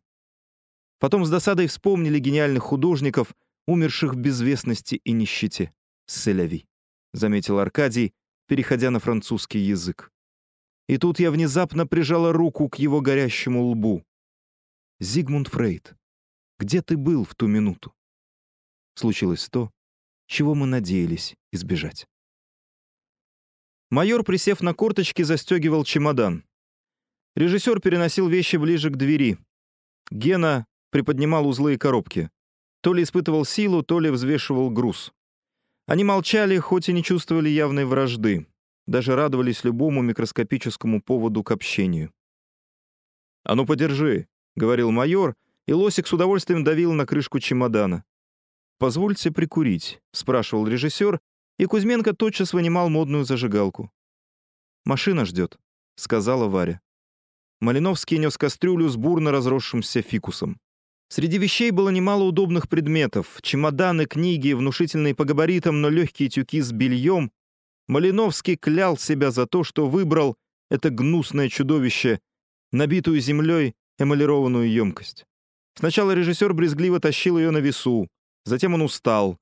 Потом 1.00 1.26
с 1.26 1.30
досадой 1.30 1.68
вспомнили 1.68 2.20
гениальных 2.20 2.64
художников, 2.64 3.36
умерших 3.68 4.14
в 4.14 4.18
безвестности 4.18 4.96
и 5.04 5.12
нищете. 5.12 5.74
«Селяви»,— 6.08 6.66
заметил 7.14 7.60
Аркадий, 7.60 8.14
переходя 8.48 8.92
на 8.92 9.00
французский 9.00 9.60
язык. 9.60 10.12
И 10.88 10.98
тут 10.98 11.20
я 11.20 11.32
внезапно 11.32 11.88
прижала 11.88 12.32
руку 12.32 12.70
к 12.70 12.78
его 12.78 13.02
горящему 13.02 13.64
лбу. 13.64 14.04
Зигмунд 15.00 15.48
Фрейд, 15.48 15.96
где 16.60 16.82
ты 16.82 16.96
был 16.96 17.26
в 17.26 17.34
ту 17.36 17.48
минуту? 17.48 17.94
Случилось 18.94 19.50
то, 19.50 19.72
чего 20.28 20.56
мы 20.56 20.68
надеялись 20.68 21.36
избежать. 21.52 22.08
Майор, 23.90 24.24
присев 24.24 24.62
на 24.62 24.74
корточки, 24.74 25.24
застегивал 25.24 25.84
чемодан. 25.84 26.46
Режиссер 27.36 27.82
переносил 27.82 28.30
вещи 28.30 28.56
ближе 28.56 28.90
к 28.90 28.96
двери. 28.96 29.38
Гена 30.10 30.66
приподнимал 30.92 31.48
узлы 31.48 31.74
и 31.74 31.78
коробки. 31.78 32.30
То 32.86 32.94
ли 32.94 33.02
испытывал 33.02 33.46
силу, 33.46 33.82
то 33.82 34.00
ли 34.00 34.12
взвешивал 34.12 34.70
груз. 34.70 35.12
Они 35.88 36.04
молчали, 36.04 36.60
хоть 36.60 36.88
и 36.88 36.94
не 36.94 37.02
чувствовали 37.02 37.50
явной 37.50 37.84
вражды. 37.84 38.46
Даже 38.86 39.16
радовались 39.16 39.64
любому 39.64 40.04
микроскопическому 40.04 41.02
поводу 41.02 41.44
к 41.44 41.50
общению. 41.50 42.14
«А 43.44 43.56
ну, 43.56 43.66
подержи!»— 43.66 44.28
говорил 44.56 44.92
майор, 44.92 45.34
и 45.66 45.74
Лосик 45.74 46.06
с 46.06 46.14
удовольствием 46.14 46.64
давил 46.64 46.94
на 46.94 47.08
крышку 47.08 47.40
чемодана. 47.40 48.04
«Позвольте 48.78 49.32
прикурить»,— 49.32 50.00
спрашивал 50.12 50.68
режиссер, 50.68 51.20
и 51.58 51.66
Кузьменко 51.66 52.14
тотчас 52.14 52.54
вынимал 52.54 52.90
модную 52.90 53.26
зажигалку. 53.26 53.92
«Машина 54.84 55.26
ждет»,— 55.26 55.58
сказала 55.96 56.48
Варя. 56.48 56.82
Малиновский 57.62 58.20
нес 58.20 58.38
кастрюлю 58.38 58.90
с 58.90 58.96
бурно 58.96 59.32
разросшимся 59.32 60.04
фикусом. 60.04 60.60
Среди 61.08 61.38
вещей 61.38 61.72
было 61.72 61.90
немало 61.90 62.24
удобных 62.24 62.68
предметов— 62.68 63.40
чемоданы, 63.42 64.06
книги, 64.06 64.54
внушительные 64.54 65.14
по 65.14 65.24
габаритам, 65.24 65.82
но 65.82 65.90
легкие 65.90 66.30
тюки 66.30 66.62
с 66.62 66.72
бельем. 66.72 67.32
Малиновский 67.88 68.56
клял 68.56 68.98
себя 68.98 69.32
за 69.32 69.46
то, 69.46 69.64
что 69.64 69.88
выбрал 69.88 70.36
это 70.72 70.90
гнусное 70.90 71.50
чудовище, 71.50 72.20
набитую 72.72 73.20
землей 73.20 73.76
эмалированную 74.00 74.70
емкость. 74.70 75.26
Сначала 75.78 76.12
режиссер 76.12 76.54
брезгливо 76.54 77.00
тащил 77.00 77.38
ее 77.38 77.52
на 77.52 77.60
весу, 77.60 78.08
затем 78.46 78.74
он 78.74 78.82
устал. 78.82 79.38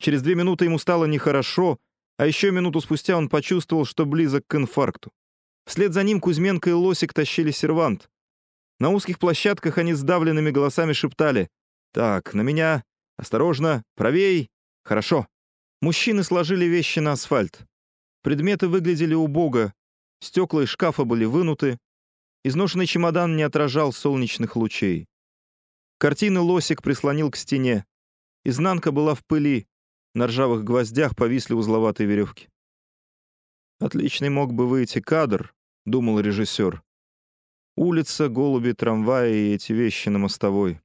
Через 0.00 0.22
две 0.22 0.34
минуты 0.34 0.66
ему 0.66 0.78
стало 0.78 1.06
нехорошо, 1.06 1.78
а 2.18 2.26
еще 2.26 2.50
минуту 2.50 2.80
спустя 2.80 3.16
он 3.16 3.28
почувствовал, 3.28 3.84
что 3.84 4.04
близок 4.04 4.44
к 4.46 4.54
инфаркту. 4.56 5.10
Вслед 5.66 5.92
за 5.92 6.02
ним 6.02 6.20
Кузьменко 6.20 6.70
и 6.70 6.72
Лосик 6.72 7.12
тащили 7.12 7.50
сервант. 7.50 8.08
На 8.78 8.90
узких 8.90 9.18
площадках 9.18 9.78
они 9.78 9.94
сдавленными 9.94 10.50
голосами 10.50 10.92
шептали 10.92 11.48
«Так, 11.92 12.34
на 12.34 12.42
меня! 12.42 12.84
Осторожно! 13.16 13.82
Правей! 13.96 14.50
Хорошо!» 14.84 15.26
Мужчины 15.80 16.22
сложили 16.22 16.64
вещи 16.64 16.98
на 16.98 17.12
асфальт. 17.12 17.60
Предметы 18.22 18.68
выглядели 18.68 19.14
убого, 19.14 19.72
стекла 20.20 20.64
из 20.64 20.68
шкафа 20.68 21.04
были 21.04 21.24
вынуты, 21.24 21.78
Изношенный 22.44 22.86
чемодан 22.86 23.36
не 23.36 23.42
отражал 23.42 23.92
солнечных 23.92 24.56
лучей. 24.56 25.06
Картины 25.98 26.40
Лосик 26.40 26.82
прислонил 26.82 27.30
к 27.30 27.36
стене. 27.36 27.84
Изнанка 28.44 28.92
была 28.92 29.14
в 29.14 29.24
пыли. 29.24 29.66
На 30.14 30.28
ржавых 30.28 30.64
гвоздях 30.64 31.16
повисли 31.16 31.54
узловатые 31.54 32.06
веревки. 32.06 32.48
«Отличный 33.80 34.30
мог 34.30 34.54
бы 34.54 34.66
выйти 34.66 35.00
кадр»,— 35.00 35.54
думал 35.84 36.20
режиссер. 36.20 36.82
«Улица, 37.80 38.28
голуби, 38.28 38.72
трамваи 38.72 39.32
и 39.32 39.54
эти 39.54 39.72
вещи 39.72 40.08
на 40.08 40.18
мостовой. 40.18 40.80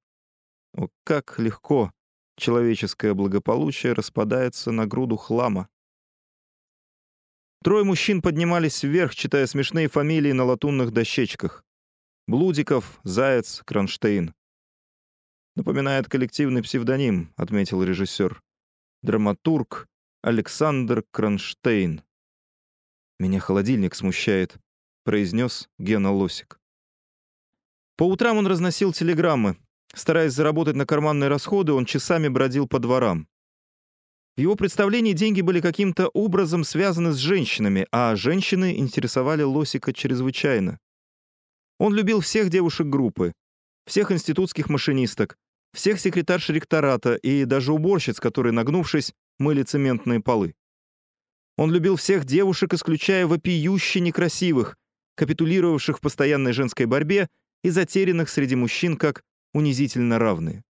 О, 0.77 0.89
как 1.03 1.39
легко 1.39 1.91
человеческое 2.37 3.15
благополучие 3.15 3.93
распадается 3.93 4.71
на 4.71 4.85
груду 4.85 5.17
хлама». 5.17 5.69
Трое 7.63 7.83
мужчин 7.83 8.21
поднимались 8.21 8.83
вверх, 8.83 9.15
читая 9.15 9.47
смешные 9.47 9.87
фамилии 9.87 10.33
на 10.33 10.43
латунных 10.43 10.91
дощечках. 10.91 11.65
Блудиков, 12.27 12.99
Заяц, 13.03 13.63
Кронштейн. 13.65 14.35
«Напоминает 15.55 16.07
коллективный 16.07 16.61
псевдоним»,— 16.61 17.33
отметил 17.37 17.81
режиссер. 17.81 18.39
«Драматург 19.01 19.87
Александр 20.21 21.03
Кронштейн». 21.09 22.03
«Меня 23.17 23.39
холодильник 23.39 23.95
смущает»,— 23.95 24.57
произнес 25.03 25.67
Гена 25.79 26.11
Лосик. 26.11 26.59
По 28.03 28.05
утрам 28.05 28.35
он 28.35 28.47
разносил 28.47 28.91
телеграммы. 28.91 29.55
Стараясь 29.95 30.33
заработать 30.33 30.75
на 30.75 30.85
карманные 30.85 31.29
расходы, 31.29 31.71
он 31.71 31.85
часами 31.85 32.27
бродил 32.27 32.67
по 32.67 32.77
дворам. 32.79 33.29
В 34.35 34.41
его 34.41 34.57
представлении 34.57 35.13
деньги 35.13 35.39
были 35.39 35.61
каким-то 35.61 36.09
образом 36.09 36.65
связаны 36.65 37.13
с 37.13 37.15
женщинами, 37.15 37.87
а 37.93 38.17
женщины 38.17 38.77
интересовали 38.77 39.43
Лосика 39.43 39.93
чрезвычайно. 39.93 40.79
Он 41.79 41.93
любил 41.93 42.19
всех 42.19 42.49
девушек 42.49 42.87
группы, 42.87 43.31
всех 43.85 44.11
институтских 44.11 44.67
машинисток, 44.67 45.37
всех 45.73 45.97
секретарш 45.97 46.49
ректората 46.49 47.15
и 47.15 47.45
даже 47.45 47.71
уборщиц, 47.71 48.19
которые, 48.19 48.51
нагнувшись, 48.51 49.13
мыли 49.39 49.63
цементные 49.63 50.19
полы. 50.19 50.55
Он 51.57 51.71
любил 51.71 51.95
всех 51.95 52.25
девушек, 52.25 52.73
исключая 52.73 53.27
вопиюще 53.27 54.01
некрасивых, 54.01 54.75
капитулировавших 55.15 55.99
в 55.99 56.01
постоянной 56.01 56.51
женской 56.51 56.85
борьбе 56.85 57.29
и 57.63 57.69
затерянных 57.69 58.29
среди 58.29 58.55
мужчин 58.55 58.97
как 58.97 59.23
унизительно 59.53 60.19
равные. 60.19 60.63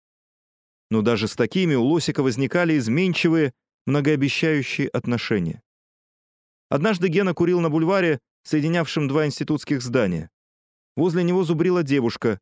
Но 0.90 1.02
даже 1.02 1.28
с 1.28 1.36
такими 1.36 1.74
у 1.74 1.84
Лосика 1.84 2.22
возникали 2.22 2.76
изменчивые, 2.76 3.52
многообещающие 3.86 4.88
отношения. 4.88 5.62
Однажды 6.68 7.08
Гена 7.08 7.34
курил 7.34 7.60
на 7.60 7.70
бульваре, 7.70 8.20
соединявшем 8.42 9.08
два 9.08 9.26
институтских 9.26 9.82
здания. 9.82 10.30
Возле 10.96 11.22
него 11.22 11.44
зубрила 11.44 11.82
девушка. 11.82 12.40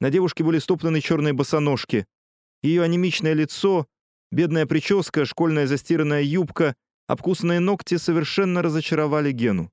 На 0.00 0.10
девушке 0.10 0.44
были 0.44 0.58
стоптаны 0.58 1.00
черные 1.00 1.32
босоножки. 1.32 2.06
Ее 2.62 2.82
анемичное 2.82 3.32
лицо, 3.32 3.86
бедная 4.30 4.66
прическа, 4.66 5.24
школьная 5.24 5.66
застиранная 5.66 6.22
юбка, 6.22 6.74
обкусанные 7.06 7.60
ногти 7.60 7.96
совершенно 7.96 8.62
разочаровали 8.62 9.32
Гену. 9.32 9.70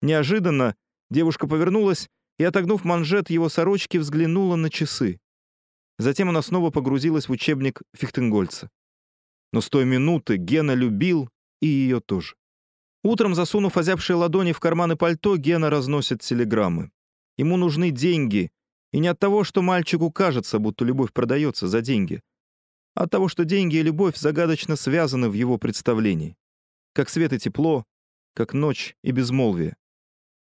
Неожиданно 0.00 0.74
девушка 1.10 1.46
повернулась 1.46 2.08
и, 2.38 2.44
отогнув 2.44 2.84
манжет 2.84 3.30
его 3.30 3.48
сорочки, 3.48 3.98
взглянула 3.98 4.56
на 4.56 4.70
часы. 4.70 5.20
Затем 5.98 6.28
она 6.28 6.42
снова 6.42 6.70
погрузилась 6.70 7.28
в 7.28 7.32
учебник 7.32 7.82
Фихтенгольца. 7.94 8.70
Но 9.52 9.60
с 9.60 9.68
той 9.68 9.84
минуты 9.84 10.36
Гена 10.36 10.74
любил 10.74 11.28
и 11.60 11.66
ее 11.66 12.00
тоже. 12.00 12.34
Утром, 13.04 13.34
засунув 13.34 13.76
озябшие 13.76 14.16
ладони 14.16 14.52
в 14.52 14.60
карманы 14.60 14.96
пальто, 14.96 15.36
Гена 15.36 15.70
разносит 15.70 16.22
телеграммы. 16.22 16.90
Ему 17.36 17.56
нужны 17.56 17.90
деньги, 17.90 18.50
и 18.92 18.98
не 18.98 19.08
от 19.08 19.18
того, 19.18 19.44
что 19.44 19.62
мальчику 19.62 20.10
кажется, 20.10 20.58
будто 20.58 20.84
любовь 20.84 21.12
продается 21.12 21.68
за 21.68 21.80
деньги, 21.80 22.22
а 22.94 23.04
от 23.04 23.10
того, 23.10 23.28
что 23.28 23.44
деньги 23.44 23.76
и 23.76 23.82
любовь 23.82 24.16
загадочно 24.16 24.76
связаны 24.76 25.28
в 25.28 25.34
его 25.34 25.58
представлении. 25.58 26.36
Как 26.92 27.08
свет 27.08 27.32
и 27.32 27.38
тепло, 27.38 27.84
как 28.34 28.54
ночь 28.54 28.96
и 29.02 29.10
безмолвие. 29.10 29.76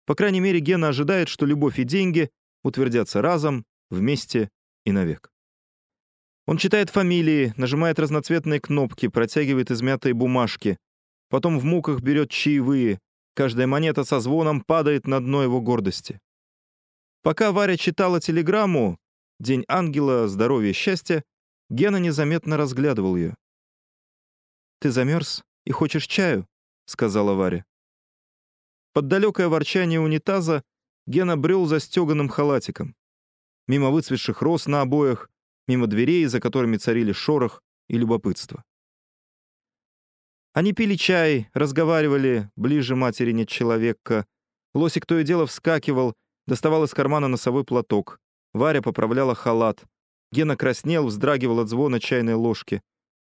По 0.06 0.14
крайней 0.14 0.40
мере, 0.40 0.60
Гена 0.60 0.88
ожидает, 0.88 1.28
что 1.28 1.46
любовь 1.46 1.78
и 1.78 1.84
деньги 1.84 2.30
утвердятся 2.62 3.22
разом, 3.22 3.64
вместе 3.90 4.48
и 4.84 4.92
навек. 4.92 5.30
Он 6.46 6.56
читает 6.56 6.90
фамилии, 6.90 7.54
нажимает 7.56 7.98
разноцветные 7.98 8.60
кнопки, 8.60 9.08
протягивает 9.08 9.70
измятые 9.70 10.14
бумажки. 10.14 10.76
Потом 11.28 11.58
в 11.58 11.64
муках 11.64 12.00
берет 12.00 12.30
чаевые. 12.30 12.98
Каждая 13.34 13.66
монета 13.66 14.04
со 14.04 14.20
звоном 14.20 14.60
падает 14.60 15.06
на 15.06 15.20
дно 15.20 15.42
его 15.42 15.60
гордости. 15.60 16.20
Пока 17.22 17.52
Варя 17.52 17.76
читала 17.76 18.20
телеграмму 18.20 18.98
«День 19.38 19.64
ангела, 19.68 20.28
здоровья, 20.28 20.72
счастья», 20.72 21.22
Гена 21.70 21.96
незаметно 21.96 22.56
разглядывал 22.56 23.16
ее. 23.16 23.34
«Ты 24.80 24.90
замерз 24.90 25.42
и 25.64 25.70
хочешь 25.70 26.06
чаю?»— 26.06 26.46
сказала 26.84 27.32
Варя. 27.32 27.64
Под 28.92 29.08
далекое 29.08 29.48
ворчание 29.48 30.00
унитаза 30.00 30.62
Гена 31.06 31.36
брел 31.36 31.66
за 31.66 31.80
стеганым 31.80 32.28
халатиком. 32.28 32.94
Мимо 33.66 33.90
выцветших 33.90 34.42
роз 34.42 34.66
на 34.66 34.82
обоях, 34.82 35.30
мимо 35.66 35.86
дверей, 35.86 36.26
за 36.26 36.40
которыми 36.40 36.76
царили 36.76 37.12
шорох 37.12 37.62
и 37.88 37.96
любопытство. 37.96 38.64
Они 40.52 40.72
пили 40.72 40.96
чай, 40.96 41.48
разговаривали, 41.54 42.50
ближе 42.56 42.94
матери 42.94 43.32
нет 43.32 43.48
человека. 43.48 44.26
Лосик 44.74 45.06
то 45.06 45.18
и 45.18 45.24
дело 45.24 45.46
вскакивал, 45.46 46.14
доставал 46.46 46.84
из 46.84 46.92
кармана 46.92 47.28
носовой 47.28 47.64
платок. 47.64 48.20
Варя 48.52 48.82
поправляла 48.82 49.34
халат. 49.34 49.84
Гена 50.30 50.56
краснел, 50.56 51.06
вздрагивал 51.06 51.60
от 51.60 51.68
звона 51.68 52.00
чайной 52.00 52.34
ложки. 52.34 52.82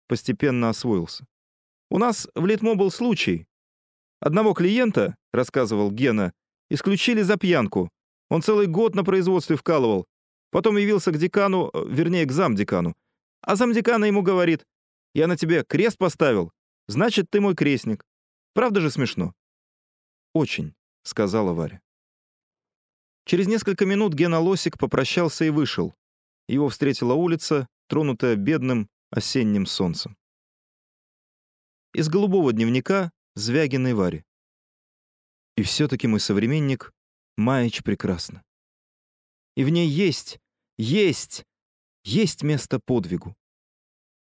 Постепенно 0.08 0.70
освоился. 0.70 1.26
«У 1.90 2.00
нас 2.00 2.28
в 2.34 2.46
Литмо 2.46 2.76
был 2.76 2.90
случай. 2.90 3.48
Одного 4.26 4.54
клиента,— 4.54 5.18
рассказывал 5.34 5.92
Гена,— 5.92 6.32
исключили 6.70 7.24
за 7.24 7.36
пьянку. 7.36 7.90
Он 8.30 8.42
целый 8.42 8.68
год 8.68 8.96
на 8.96 9.04
производстве 9.04 9.58
вкалывал. 9.58 10.06
Потом 10.50 10.78
явился 10.78 11.12
к 11.12 11.18
декану, 11.18 11.70
э, 11.74 11.86
вернее, 11.90 12.26
к 12.26 12.32
замдекану. 12.32 12.96
А 13.42 13.58
замдекана 13.58 14.06
ему 14.06 14.22
говорит, 14.22 14.64
«Я 15.14 15.28
на 15.28 15.36
тебе 15.36 15.66
крест 15.66 15.98
поставил, 15.98 16.52
значит, 16.88 17.26
ты 17.32 17.42
мой 17.42 17.54
крестник». 17.54 18.06
Правда 18.54 18.80
же 18.80 18.92
смешно? 18.92 19.34
«Очень»,— 20.34 20.74
сказала 21.04 21.52
Варя. 21.54 21.82
Через 23.26 23.48
несколько 23.48 23.86
минут 23.86 24.14
Гена 24.14 24.40
Лосик 24.40 24.78
попрощался 24.78 25.44
и 25.44 25.50
вышел. 25.50 25.94
Его 26.48 26.70
встретила 26.70 27.14
улица, 27.14 27.68
тронутая 27.90 28.38
бедным 28.38 28.88
осенним 29.10 29.66
солнцем. 29.66 30.16
Из 31.94 32.08
голубого 32.08 32.54
дневника 32.54 33.12
Звягиной 33.36 33.96
Варе. 33.96 34.24
И 35.58 35.64
все-таки 35.64 36.06
мой 36.06 36.20
современник 36.20 36.94
Маич 37.36 37.82
прекрасна. 37.82 38.44
И 39.56 39.64
в 39.64 39.70
ней 39.70 39.88
есть, 39.88 40.40
есть, 40.78 41.44
есть 42.04 42.44
место 42.44 42.80
подвигу. 42.80 43.36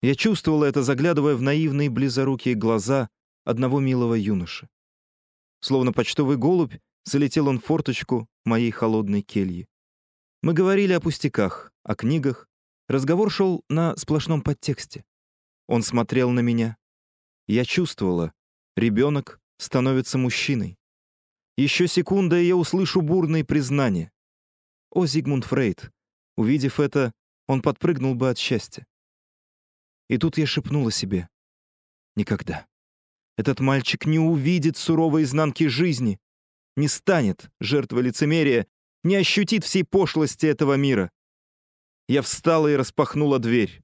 Я 0.01 0.15
чувствовала 0.15 0.65
это, 0.65 0.83
заглядывая 0.83 1.35
в 1.35 1.41
наивные 1.41 1.89
близорукие 1.89 2.55
глаза 2.55 3.09
одного 3.45 3.79
милого 3.79 4.15
юноши. 4.15 4.67
Словно 5.61 5.93
почтовый 5.93 6.35
голубь, 6.35 6.75
залетел 7.05 7.47
он 7.47 7.61
в 7.61 7.65
форточку 7.65 8.27
моей 8.43 8.71
холодной 8.71 9.21
кельи. 9.21 9.69
Мы 10.41 10.51
говорили 10.51 10.91
о 10.91 10.99
пустяках, 10.99 11.71
о 11.83 11.95
книгах. 11.95 12.49
Разговор 12.89 13.31
шел 13.31 13.63
на 13.69 13.95
сплошном 13.95 14.41
подтексте. 14.41 15.05
Он 15.67 15.83
смотрел 15.83 16.31
на 16.31 16.41
меня. 16.41 16.75
Я 17.47 17.63
чувствовала, 17.63 18.33
ребенок 18.75 19.39
становится 19.57 20.17
мужчиной. 20.17 20.77
Еще 21.57 21.87
секунда, 21.87 22.39
и 22.39 22.47
я 22.47 22.55
услышу 22.55 23.01
бурные 23.01 23.43
признания. 23.43 24.11
О, 24.91 25.05
Зигмунд 25.05 25.45
Фрейд, 25.45 25.91
Увидев 26.39 26.79
это, 26.79 27.11
он 27.47 27.61
подпрыгнул 27.61 28.15
бы 28.15 28.29
от 28.29 28.37
счастья. 28.37 28.87
И 30.07 30.17
тут 30.17 30.37
я 30.37 30.45
шепнула 30.45 30.89
себе. 30.89 31.27
Никогда. 32.15 32.65
Этот 33.35 33.59
мальчик 33.59 34.05
не 34.05 34.19
увидит 34.19 34.77
суровой 34.77 35.23
изнанки 35.23 35.67
жизни, 35.67 36.17
не 36.77 36.87
станет 36.87 37.51
жертвой 37.59 38.03
лицемерия, 38.03 38.67
не 39.03 39.17
ощутит 39.17 39.65
всей 39.65 39.83
пошлости 39.83 40.45
этого 40.45 40.75
мира. 40.75 41.11
Я 42.07 42.21
встала 42.21 42.69
и 42.69 42.77
распахнула 42.77 43.39
дверь. 43.39 43.83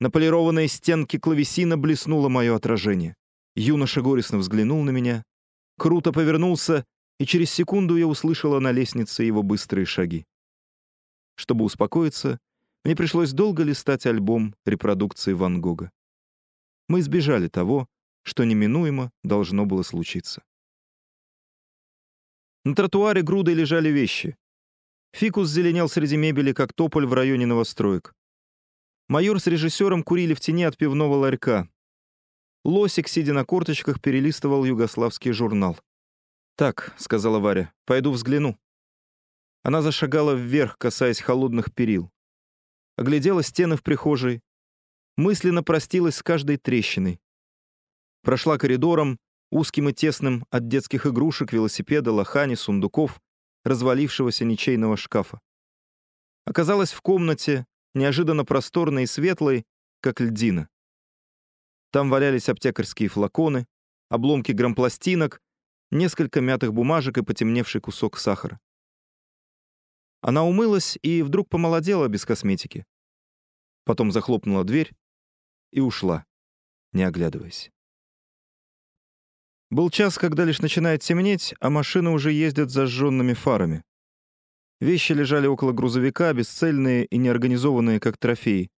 На 0.00 0.10
полированной 0.10 0.66
стенке 0.66 1.20
клавесина 1.20 1.78
блеснуло 1.78 2.28
мое 2.28 2.56
отражение. 2.56 3.14
Юноша 3.60 4.02
горестно 4.02 4.38
взглянул 4.38 4.84
на 4.84 4.90
меня, 4.90 5.24
круто 5.78 6.12
повернулся, 6.12 6.84
и 7.18 7.26
через 7.26 7.50
секунду 7.50 7.96
я 7.96 8.06
услышала 8.06 8.60
на 8.60 8.70
лестнице 8.70 9.24
его 9.24 9.42
быстрые 9.42 9.84
шаги. 9.84 10.24
Чтобы 11.34 11.64
успокоиться, 11.64 12.38
мне 12.84 12.94
пришлось 12.94 13.32
долго 13.32 13.64
листать 13.64 14.06
альбом 14.06 14.54
репродукции 14.64 15.32
Ван 15.32 15.60
Гога. 15.60 15.90
Мы 16.88 17.00
избежали 17.00 17.48
того, 17.48 17.88
что 18.22 18.44
неминуемо 18.44 19.10
должно 19.24 19.66
было 19.66 19.82
случиться. 19.82 20.44
На 22.64 22.76
тротуаре 22.76 23.22
грудой 23.22 23.54
лежали 23.54 23.88
вещи. 23.88 24.36
Фикус 25.12 25.48
зеленел 25.48 25.88
среди 25.88 26.16
мебели, 26.16 26.52
как 26.52 26.72
тополь 26.72 27.06
в 27.06 27.12
районе 27.12 27.46
новостроек. 27.46 28.14
Майор 29.08 29.40
с 29.40 29.48
режиссером 29.48 30.04
курили 30.04 30.34
в 30.34 30.40
тени 30.40 30.62
от 30.62 30.76
пивного 30.76 31.16
ларька. 31.16 31.68
Лосик, 32.64 33.08
сидя 33.08 33.32
на 33.32 33.44
корточках, 33.44 34.00
перелистывал 34.00 34.64
югославский 34.64 35.32
журнал. 35.32 35.78
«Так»,— 36.56 36.94
сказала 36.98 37.38
Варя,— 37.38 37.72
«пойду 37.86 38.10
взгляну». 38.10 38.58
Она 39.62 39.82
зашагала 39.82 40.32
вверх, 40.32 40.76
касаясь 40.78 41.20
холодных 41.20 41.72
перил. 41.72 42.10
Оглядела 42.96 43.42
стены 43.42 43.76
в 43.76 43.82
прихожей. 43.82 44.40
Мысленно 45.16 45.62
простилась 45.62 46.16
с 46.16 46.22
каждой 46.22 46.56
трещиной. 46.56 47.20
Прошла 48.22 48.58
коридором, 48.58 49.18
узким 49.50 49.88
и 49.88 49.92
тесным 49.92 50.44
от 50.50 50.68
детских 50.68 51.06
игрушек, 51.06 51.52
велосипеда, 51.52 52.12
лохани, 52.12 52.56
сундуков, 52.56 53.20
развалившегося 53.64 54.44
ничейного 54.44 54.96
шкафа. 54.96 55.40
Оказалась 56.44 56.92
в 56.92 57.00
комнате, 57.02 57.66
неожиданно 57.94 58.44
просторной 58.44 59.04
и 59.04 59.06
светлой, 59.06 59.64
как 60.00 60.20
льдина. 60.20 60.68
Там 61.90 62.10
валялись 62.10 62.48
аптекарские 62.48 63.08
флаконы, 63.08 63.66
обломки 64.08 64.52
грампластинок, 64.52 65.40
несколько 65.90 66.40
мятых 66.40 66.72
бумажек 66.74 67.18
и 67.18 67.22
потемневший 67.22 67.80
кусок 67.80 68.18
сахара. 68.18 68.60
Она 70.20 70.44
умылась 70.44 70.98
и 71.02 71.22
вдруг 71.22 71.48
помолодела 71.48 72.08
без 72.08 72.24
косметики. 72.24 72.84
Потом 73.84 74.12
захлопнула 74.12 74.64
дверь 74.64 74.92
и 75.72 75.80
ушла, 75.80 76.24
не 76.92 77.04
оглядываясь. 77.04 77.70
Был 79.70 79.90
час, 79.90 80.18
когда 80.18 80.44
лишь 80.44 80.60
начинает 80.60 81.02
темнеть, 81.02 81.54
а 81.60 81.70
машины 81.70 82.10
уже 82.10 82.32
ездят 82.32 82.70
зажженными 82.70 83.34
фарами. 83.34 83.84
Вещи 84.80 85.12
лежали 85.12 85.46
около 85.46 85.72
грузовика, 85.72 86.32
бесцельные 86.32 87.04
и 87.04 87.18
неорганизованные, 87.18 88.00
как 88.00 88.16
трофеи. 88.16 88.70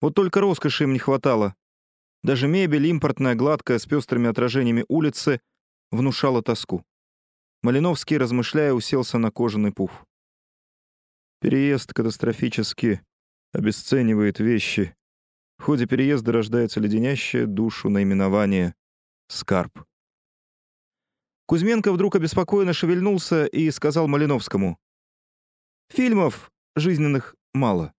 Вот 0.00 0.14
только 0.14 0.40
роскоши 0.40 0.84
им 0.84 0.92
не 0.92 0.98
хватало. 0.98 1.54
Даже 2.22 2.46
мебель, 2.46 2.86
импортная, 2.86 3.34
гладкая, 3.34 3.78
с 3.78 3.86
пестрыми 3.86 4.28
отражениями 4.28 4.84
улицы, 4.88 5.40
внушала 5.90 6.42
тоску. 6.42 6.84
Малиновский, 7.62 8.16
размышляя, 8.16 8.72
уселся 8.72 9.18
на 9.18 9.30
кожаный 9.30 9.72
пуф. 9.72 10.04
Переезд 11.40 11.92
катастрофически 11.92 13.00
обесценивает 13.52 14.38
вещи. 14.38 14.94
В 15.58 15.64
ходе 15.64 15.86
переезда 15.86 16.32
рождается 16.32 16.80
леденящее 16.80 17.46
душу 17.46 17.88
наименование 17.88 18.74
«Скарб». 19.28 19.84
Кузьменко 21.46 21.92
вдруг 21.92 22.16
обеспокоенно 22.16 22.72
шевельнулся 22.72 23.46
и 23.46 23.70
сказал 23.70 24.08
Малиновскому. 24.08 24.78
«Фильмов 25.90 26.50
жизненных 26.76 27.34
мало». 27.52 27.92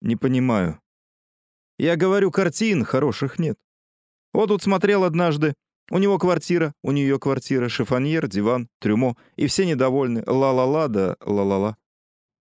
«Не 0.00 0.16
понимаю». 0.16 0.83
«Я 1.78 1.96
говорю, 1.96 2.30
картин 2.30 2.84
хороших 2.84 3.38
нет. 3.38 3.58
Вот 4.32 4.48
тут 4.48 4.62
смотрел 4.62 5.04
однажды. 5.04 5.54
У 5.90 5.98
него 5.98 6.18
квартира, 6.18 6.72
у 6.82 6.92
нее 6.92 7.18
квартира, 7.18 7.68
шифоньер, 7.68 8.26
диван, 8.26 8.68
трюмо, 8.80 9.16
и 9.36 9.46
все 9.46 9.66
недовольны. 9.66 10.24
Ла-ла-ла 10.26 10.88
да 10.88 11.16
ла-ла-ла. 11.20 11.76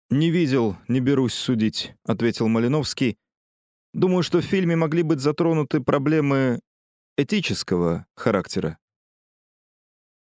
«Не 0.10 0.32
видел, 0.32 0.78
не 0.88 1.02
берусь 1.02 1.34
судить»,— 1.34 1.94
ответил 2.06 2.48
Малиновский. 2.48 3.18
«Думаю, 3.94 4.24
что 4.24 4.40
в 4.40 4.46
фильме 4.46 4.76
могли 4.76 5.04
быть 5.04 5.20
затронуты 5.20 5.82
проблемы 5.82 6.62
этического 7.18 8.06
характера». 8.16 8.78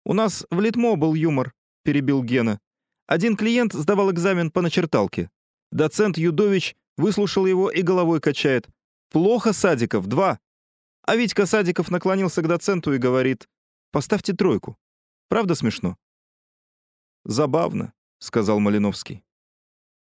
«У 0.04 0.14
нас 0.14 0.46
в 0.50 0.60
Литмо 0.60 0.96
был 0.96 1.14
юмор»,— 1.14 1.52
перебил 1.84 2.22
Гена. 2.22 2.58
«Один 3.06 3.36
клиент 3.36 3.74
сдавал 3.74 4.10
экзамен 4.10 4.50
по 4.50 4.62
начерталке. 4.62 5.30
Доцент 5.70 6.18
Юдович 6.18 6.74
выслушал 6.96 7.46
его 7.46 7.70
и 7.70 7.82
головой 7.82 8.20
качает. 8.20 8.68
«Плохо, 9.10 9.52
Садиков, 9.52 10.06
два». 10.06 10.38
А 11.02 11.16
Витька 11.16 11.46
Садиков 11.46 11.90
наклонился 11.90 12.42
к 12.42 12.48
доценту 12.48 12.92
и 12.92 12.98
говорит, 12.98 13.48
«Поставьте 13.90 14.32
тройку». 14.32 14.78
Правда 15.28 15.54
смешно?» 15.54 15.96
«Забавно»,— 17.24 17.92
сказал 18.18 18.60
Малиновский. 18.60 19.24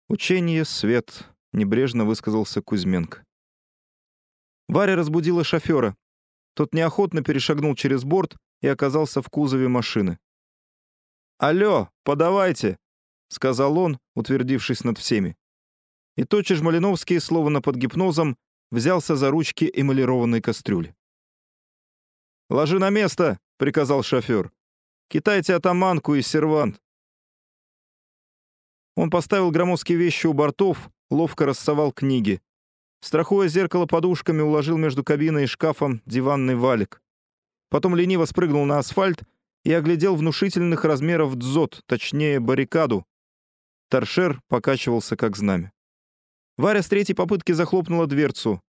«Учение, 0.07 0.63
свет»,— 0.65 1.29
небрежно 1.53 2.05
высказался 2.05 2.61
Кузьменко. 2.61 3.25
Варя 4.67 4.95
разбудила 4.95 5.43
шофера. 5.43 5.95
Тот 6.53 6.73
неохотно 6.73 7.21
перешагнул 7.21 7.75
через 7.75 8.03
борт 8.03 8.37
и 8.61 8.67
оказался 8.67 9.21
в 9.21 9.29
кузове 9.29 9.67
машины. 9.67 10.19
«Алло, 11.37 11.89
подавайте!»— 12.03 12.77
сказал 13.27 13.77
он, 13.77 13.99
утвердившись 14.15 14.83
над 14.83 14.97
всеми. 14.97 15.35
И 16.15 16.23
тотчас 16.23 16.61
Малиновский, 16.61 17.19
словно 17.19 17.61
под 17.61 17.75
гипнозом, 17.75 18.37
взялся 18.75 19.15
за 19.15 19.31
ручки 19.31 19.71
эмалированной 19.73 20.41
кастрюли. 20.41 20.93
«Ложи 22.49 22.77
на 22.77 22.89
место!»— 22.89 23.39
приказал 23.57 24.03
шофер. 24.03 24.51
«Китайте 25.07 25.55
атаманку 25.55 26.15
и 26.15 26.21
сервант». 26.21 26.81
Он 28.95 29.09
поставил 29.09 29.51
громоздкие 29.51 29.97
вещи 29.97 30.27
у 30.27 30.33
бортов, 30.33 30.89
ловко 31.09 31.45
рассовал 31.45 31.91
книги. 31.91 32.41
Страхуя 33.01 33.47
зеркало 33.47 33.85
подушками, 33.85 34.41
уложил 34.41 34.77
между 34.77 35.03
кабиной 35.03 35.43
и 35.43 35.47
шкафом 35.47 36.01
диванный 36.05 36.55
валик. 36.55 37.01
Потом 37.69 37.95
лениво 37.95 38.25
спрыгнул 38.25 38.65
на 38.65 38.79
асфальт 38.79 39.23
и 39.63 39.71
оглядел 39.71 40.15
внушительных 40.15 40.85
размеров 40.85 41.35
дзот, 41.35 41.81
точнее 41.85 42.39
баррикаду. 42.39 43.05
Торшер 43.89 44.41
покачивался 44.47 45.15
как 45.15 45.37
знамя. 45.37 45.71
Варя 46.57 46.81
с 46.81 46.87
третьей 46.87 47.15
попытки 47.15 47.51
захлопнула 47.51 48.07
дверцу, 48.07 48.61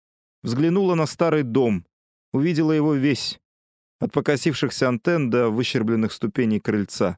взглянула 0.46 0.94
на 0.94 1.08
старый 1.08 1.42
дом, 1.44 1.86
увидела 2.32 2.72
его 2.72 2.94
весь, 2.94 3.40
от 4.00 4.12
покосившихся 4.12 4.88
антенн 4.88 5.32
до 5.32 5.50
выщербленных 5.50 6.14
ступеней 6.14 6.60
крыльца, 6.60 7.18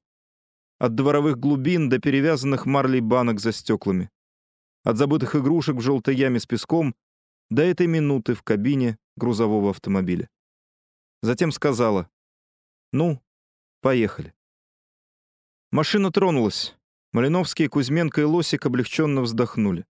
от 0.80 0.96
дворовых 0.96 1.38
глубин 1.38 1.90
до 1.90 2.00
перевязанных 2.00 2.66
марлей 2.66 3.02
банок 3.02 3.42
за 3.42 3.52
стеклами, 3.52 4.10
от 4.84 4.98
забытых 4.98 5.36
игрушек 5.36 5.76
в 5.76 5.82
желтой 5.82 6.16
яме 6.16 6.40
с 6.40 6.46
песком 6.46 6.96
до 7.50 7.64
этой 7.64 7.88
минуты 7.88 8.34
в 8.34 8.44
кабине 8.44 8.98
грузового 9.18 9.72
автомобиля. 9.72 10.30
Затем 11.22 11.52
сказала 11.52 12.10
«Ну, 12.94 13.22
поехали». 13.82 14.34
Машина 15.72 16.12
тронулась. 16.12 16.78
Малиновский, 17.12 17.68
Кузьменко 17.68 18.22
и 18.22 18.24
Лосик 18.24 18.66
облегченно 18.66 19.22
вздохнули. 19.22 19.86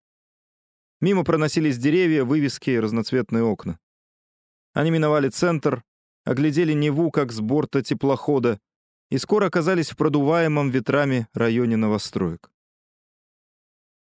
Мимо 1.02 1.24
проносились 1.24 1.78
деревья, 1.78 2.24
вывески 2.24 2.72
и 2.72 2.80
разноцветные 2.80 3.44
окна. 3.44 3.80
Они 4.74 4.92
миновали 4.92 5.30
центр, 5.30 5.84
оглядели 6.24 6.74
Неву 6.74 7.12
как 7.12 7.32
с 7.32 7.40
борта 7.40 7.82
теплохода 7.82 8.60
и 9.10 9.18
скоро 9.18 9.46
оказались 9.46 9.92
в 9.92 9.96
продуваемом 9.96 10.70
ветрами 10.70 11.28
районе 11.34 11.78
новостроек. 11.78 12.52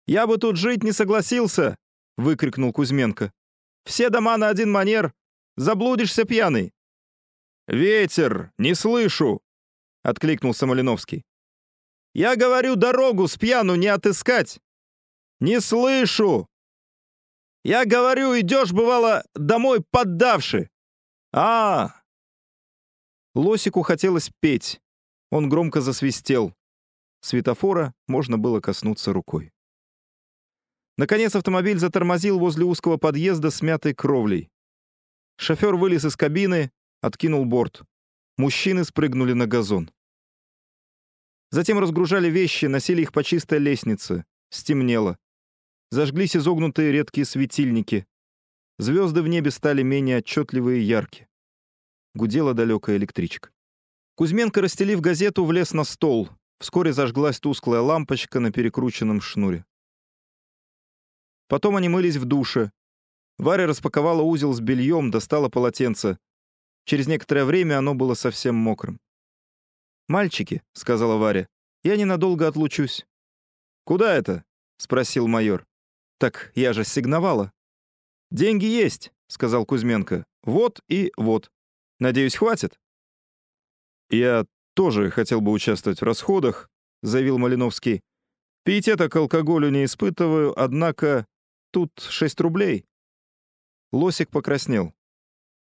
«Я 0.07 0.27
бы 0.27 0.37
тут 0.37 0.57
жить 0.57 0.83
не 0.83 0.91
согласился!»— 0.91 1.77
выкрикнул 2.17 2.71
Кузьменко. 2.71 3.33
«Все 3.85 4.09
дома 4.09 4.37
на 4.37 4.49
один 4.49 4.71
манер! 4.71 5.13
Заблудишься 5.57 6.25
пьяный!» 6.25 6.73
«Ветер! 7.67 8.51
Не 8.57 8.75
слышу!»— 8.75 9.41
откликнулся 10.03 10.67
Малиновский. 10.67 11.23
«Я 12.13 12.35
говорю, 12.35 12.75
дорогу 12.75 13.27
с 13.27 13.37
пьяну 13.37 13.75
не 13.75 13.87
отыскать!» 13.87 14.59
«Не 15.39 15.59
слышу!» 15.59 16.47
Я 17.65 17.83
говорю, 17.85 18.39
идешь, 18.39 18.71
бывало, 18.73 19.25
домой 19.33 19.83
поддавши. 19.89 20.69
А, 21.33 21.99
Лосику 23.33 23.81
хотелось 23.81 24.29
петь. 24.39 24.79
Он 25.31 25.49
громко 25.49 25.81
засвистел. 25.81 26.53
Светофора 27.21 27.95
можно 28.07 28.37
было 28.37 28.59
коснуться 28.59 29.13
рукой. 29.13 29.51
Наконец 30.99 31.35
автомобиль 31.35 31.79
затормозил 31.79 32.37
возле 32.37 32.65
узкого 32.65 32.97
подъезда 32.97 33.49
с 33.49 33.63
мятой 33.63 33.95
кровлей. 33.95 34.51
Шофер 35.37 35.75
вылез 35.75 36.05
из 36.05 36.15
кабины, 36.15 36.71
откинул 37.01 37.45
борт. 37.45 37.81
Мужчины 38.37 38.85
спрыгнули 38.85 39.33
на 39.33 39.47
газон. 39.47 39.89
Затем 41.49 41.79
разгружали 41.79 42.29
вещи, 42.29 42.67
носили 42.67 43.01
их 43.01 43.11
по 43.11 43.23
чистой 43.23 43.57
лестнице. 43.57 44.23
Стемнело. 44.51 45.17
Зажглись 45.91 46.35
изогнутые 46.35 46.91
редкие 46.91 47.25
светильники. 47.25 48.05
Звезды 48.77 49.21
в 49.21 49.27
небе 49.27 49.51
стали 49.51 49.83
менее 49.83 50.17
отчетливые 50.17 50.81
и 50.81 50.85
яркие. 50.85 51.27
Гудела 52.13 52.53
далекая 52.53 52.97
электричка. 52.97 53.51
Кузьменко, 54.15 54.61
расстелив 54.61 55.01
газету, 55.01 55.45
влез 55.45 55.73
на 55.73 55.83
стол. 55.83 56.29
Вскоре 56.59 56.93
зажглась 56.93 57.39
тусклая 57.39 57.81
лампочка 57.81 58.39
на 58.39 58.51
перекрученном 58.51 59.21
шнуре. 59.21 59.65
Потом 61.47 61.75
они 61.75 61.89
мылись 61.89 62.15
в 62.15 62.25
душе. 62.25 62.71
Варя 63.37 63.67
распаковала 63.67 64.21
узел 64.21 64.53
с 64.53 64.61
бельем, 64.61 65.11
достала 65.11 65.49
полотенце. 65.49 66.17
Через 66.85 67.07
некоторое 67.07 67.45
время 67.45 67.77
оно 67.77 67.93
было 67.93 68.13
совсем 68.13 68.55
мокрым. 68.55 68.99
«Мальчики»,— 70.07 70.63
сказала 70.73 71.17
Варя,— 71.17 71.47
«я 71.83 71.97
ненадолго 71.97 72.47
отлучусь». 72.47 73.05
«Куда 73.83 74.13
это?»— 74.15 74.43
спросил 74.77 75.27
майор. 75.27 75.65
«Так 76.17 76.51
я 76.55 76.73
же 76.73 76.83
сигновала». 76.83 77.51
«Деньги 78.31 78.65
есть»,— 78.65 79.11
сказал 79.27 79.65
Кузьменко. 79.65 80.25
«Вот 80.43 80.81
и 80.87 81.11
вот. 81.17 81.51
Надеюсь, 81.99 82.35
хватит?» 82.35 82.79
«Я 84.09 84.45
тоже 84.75 85.09
хотел 85.09 85.41
бы 85.41 85.51
участвовать 85.51 86.01
в 86.01 86.05
расходах»,— 86.05 86.69
заявил 87.01 87.37
Малиновский. 87.37 88.01
«Пиетета 88.63 89.09
к 89.09 89.15
алкоголю 89.15 89.69
не 89.69 89.85
испытываю, 89.85 90.57
однако 90.59 91.25
тут 91.71 91.91
шесть 91.99 92.39
рублей». 92.39 92.85
Лосик 93.91 94.29
покраснел. 94.29 94.93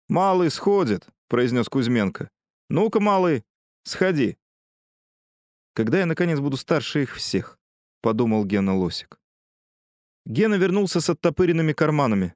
«Малый 0.08 0.50
сходит»,— 0.50 1.08
произнес 1.28 1.68
Кузьменко. 1.68 2.30
«Ну-ка, 2.70 3.00
малый, 3.00 3.44
сходи». 3.84 4.38
«Когда 5.74 6.00
я, 6.00 6.06
наконец, 6.06 6.40
буду 6.40 6.58
старше 6.58 7.04
их 7.04 7.16
всех?»— 7.16 7.60
подумал 8.02 8.46
Гена 8.46 8.76
Лосик. 8.76 9.20
Гена 10.28 10.56
вернулся 10.56 11.00
с 11.00 11.10
оттопыренными 11.10 11.72
карманами. 11.72 12.36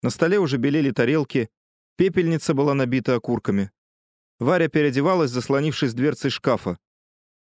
На 0.00 0.10
столе 0.10 0.38
уже 0.38 0.58
белели 0.58 0.92
тарелки, 0.92 1.50
пепельница 1.96 2.54
была 2.54 2.72
набита 2.72 3.16
окурками. 3.16 3.72
Варя 4.38 4.68
переодевалась, 4.68 5.32
заслонившись 5.32 5.92
дверцей 5.92 6.30
шкафа. 6.30 6.78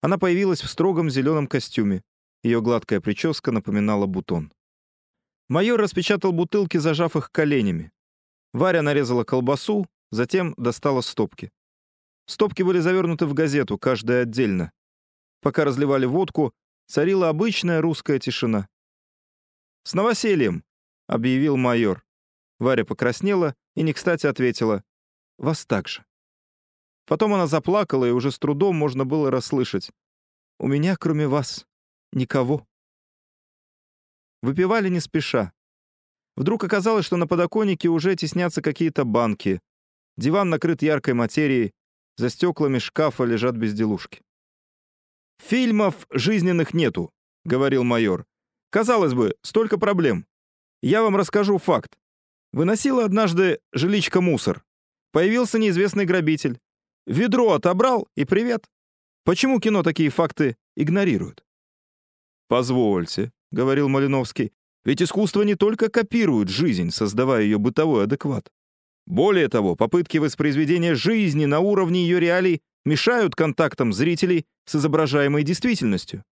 Она 0.02 0.20
появилась 0.20 0.62
в 0.62 0.70
строгом 0.70 1.10
зеленом 1.10 1.48
костюме. 1.48 2.04
Ее 2.44 2.62
гладкая 2.62 3.02
прическа 3.02 3.52
напоминала 3.52 4.06
бутон. 4.06 4.54
Майор 5.50 5.82
распечатал 5.82 6.34
бутылки, 6.34 6.78
зажав 6.78 7.16
их 7.16 7.32
коленями. 7.32 7.92
Варя 8.54 8.84
нарезала 8.84 9.24
колбасу, 9.24 9.88
затем 10.12 10.54
достала 10.58 11.02
стопки. 11.02 11.52
Стопки 12.28 12.62
были 12.62 12.78
завернуты 12.80 13.26
в 13.26 13.34
газету, 13.34 13.80
каждая 13.80 14.22
отдельно. 14.22 14.72
Пока 15.42 15.66
разливали 15.66 16.06
водку, 16.06 16.54
царила 16.86 17.30
обычная 17.30 17.82
русская 17.82 18.20
тишина. 18.20 18.68
«С 19.88 19.94
новосельем!»— 19.94 20.66
объявил 21.08 21.56
майор. 21.56 22.06
Варя 22.60 22.84
покраснела 22.84 23.56
и 23.74 23.84
не 23.84 23.94
кстати 23.94 24.28
ответила. 24.28 24.84
«Вас 25.38 25.66
так 25.66 25.88
же». 25.88 26.04
Потом 27.06 27.34
она 27.34 27.48
заплакала, 27.48 28.04
и 28.04 28.12
уже 28.12 28.32
с 28.32 28.38
трудом 28.38 28.76
можно 28.76 29.06
было 29.06 29.32
расслышать. 29.32 29.90
«У 30.60 30.68
меня, 30.68 30.98
кроме 30.98 31.30
вас, 31.30 31.66
никого». 32.12 32.68
Выпивали 34.42 34.90
не 34.90 35.00
спеша. 35.00 35.54
Вдруг 36.36 36.66
оказалось, 36.66 37.06
что 37.06 37.16
на 37.16 37.26
подоконнике 37.26 37.88
уже 37.88 38.18
теснятся 38.18 38.62
какие-то 38.62 39.06
банки. 39.06 39.62
Диван 40.18 40.50
накрыт 40.50 40.82
яркой 40.82 41.14
материей, 41.14 41.72
за 42.18 42.30
стеклами 42.30 42.80
шкафа 42.80 43.24
лежат 43.24 43.56
безделушки. 43.56 44.22
«Фильмов 45.40 46.08
жизненных 46.12 46.74
нету»,— 46.74 47.14
говорил 47.46 47.86
майор. 47.86 48.28
Казалось 48.70 49.14
бы, 49.14 49.36
столько 49.42 49.78
проблем. 49.78 50.26
Я 50.82 51.02
вам 51.02 51.16
расскажу 51.16 51.58
факт. 51.58 51.98
Выносила 52.54 53.06
однажды 53.06 53.60
жиличка 53.74 54.22
мусор. 54.22 54.64
Появился 55.12 55.60
неизвестный 55.60 56.06
грабитель. 56.06 56.60
Ведро 57.06 57.54
отобрал 57.54 58.08
и 58.16 58.26
привет. 58.26 58.66
Почему 59.24 59.60
кино 59.60 59.84
такие 59.84 60.10
факты 60.10 60.58
игнорирует? 60.76 61.44
Позвольте,— 62.48 63.32
говорил 63.52 63.88
Малиновский. 63.88 64.52
«Ведь 64.84 65.02
искусство 65.02 65.44
не 65.44 65.56
только 65.56 65.90
копирует 65.90 66.50
жизнь, 66.50 66.92
создавая 66.92 67.44
ее 67.44 67.58
бытовой 67.58 68.04
адекват. 68.04 68.52
Более 69.06 69.48
того, 69.48 69.76
попытки 69.76 70.18
воспроизведения 70.18 70.96
жизни 70.96 71.46
на 71.46 71.60
уровне 71.60 72.02
ее 72.04 72.20
реалий 72.20 72.62
мешают 72.86 73.36
контактам 73.36 73.94
зрителей 73.94 74.46
с 74.66 74.76
изображаемой 74.76 75.44
действительностью. 75.44 76.24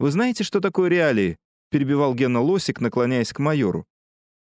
«Вы 0.00 0.10
знаете, 0.10 0.42
что 0.42 0.60
такое 0.60 0.88
реалии?»— 0.88 1.36
перебивал 1.70 2.14
Гена 2.14 2.40
Лосик, 2.40 2.80
наклоняясь 2.80 3.32
к 3.32 3.38
майору. 3.38 3.86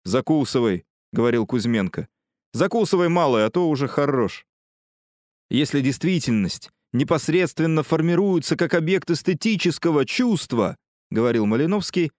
«Закусывай»,— 0.05 0.85
говорил 1.13 1.45
Кузьменко. 1.45 2.07
«Закусывай, 2.53 3.09
малый, 3.09 3.45
а 3.45 3.49
то 3.49 3.69
уже 3.69 3.87
хорош». 3.87 4.45
Если 5.49 5.81
действительность 5.81 6.71
непосредственно 6.91 7.83
формируется 7.83 8.55
как 8.55 8.73
объект 8.73 9.09
эстетического 9.11 10.05
чувства, 10.05 10.77
говорил 11.09 11.45
Малиновский, 11.45 12.11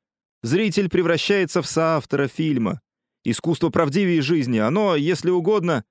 зритель 0.43 0.89
превращается 0.89 1.63
в 1.63 1.67
соавтора 1.67 2.29
фильма. 2.29 2.81
Искусство 3.25 3.71
правдивее 3.71 4.23
жизни, 4.23 4.59
оно, 4.59 4.97
если 4.97 5.31
угодно... 5.31 5.85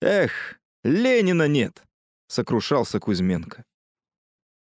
Эх, 0.00 0.58
Ленина 0.82 1.46
нет, 1.46 1.82
сокрушался 2.26 3.00
Кузьменко. 3.00 3.64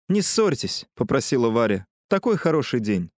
«Не 0.10 0.24
ссорьтесь»,— 0.24 0.88
попросила 0.96 1.50
Варя. 1.50 1.86
«Такой 2.08 2.36
хороший 2.36 2.80
день». 2.80 3.12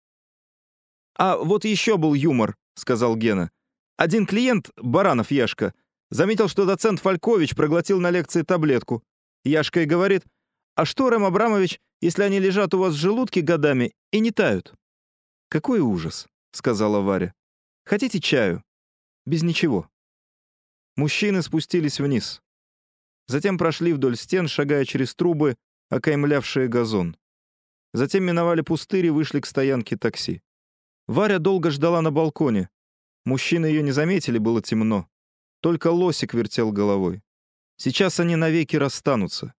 «А 1.20 1.36
вот 1.36 1.66
еще 1.66 1.98
был 1.98 2.14
юмор»,— 2.14 2.56
сказал 2.76 3.14
Гена. 3.14 3.50
«Один 3.98 4.24
клиент, 4.24 4.70
Баранов 4.76 5.30
Яшка, 5.30 5.74
заметил, 6.08 6.48
что 6.48 6.64
доцент 6.64 6.98
Фалькович 6.98 7.54
проглотил 7.54 8.00
на 8.00 8.10
лекции 8.10 8.40
таблетку. 8.40 9.04
Яшка 9.44 9.82
и 9.82 9.84
говорит, 9.84 10.24
«А 10.76 10.86
что, 10.86 11.10
Рэм 11.10 11.26
Абрамович, 11.26 11.78
если 12.00 12.22
они 12.22 12.38
лежат 12.38 12.72
у 12.72 12.78
вас 12.78 12.94
в 12.94 12.96
желудке 12.96 13.42
годами 13.42 13.92
и 14.12 14.20
не 14.20 14.30
тают?» 14.30 14.72
«Какой 15.50 15.80
ужас»,— 15.80 16.26
сказала 16.52 17.00
Варя. 17.00 17.34
«Хотите 17.84 18.18
чаю?» 18.18 18.64
«Без 19.26 19.42
ничего». 19.42 19.90
Мужчины 20.96 21.42
спустились 21.42 22.00
вниз. 22.00 22.40
Затем 23.26 23.58
прошли 23.58 23.92
вдоль 23.92 24.16
стен, 24.16 24.48
шагая 24.48 24.86
через 24.86 25.14
трубы, 25.14 25.56
окаймлявшие 25.90 26.66
газон. 26.68 27.14
Затем 27.92 28.24
миновали 28.24 28.62
пустырь 28.62 29.04
и 29.04 29.10
вышли 29.10 29.40
к 29.40 29.46
стоянке 29.46 29.98
такси. 29.98 30.40
Варя 31.06 31.38
долго 31.38 31.70
ждала 31.70 32.02
на 32.02 32.10
балконе. 32.10 32.68
Мужчины 33.24 33.66
ее 33.66 33.82
не 33.82 33.92
заметили, 33.92 34.38
было 34.38 34.62
темно. 34.62 35.08
Только 35.60 35.88
лосик 35.88 36.34
вертел 36.34 36.72
головой. 36.72 37.22
Сейчас 37.76 38.20
они 38.20 38.36
навеки 38.36 38.76
расстанутся. 38.76 39.54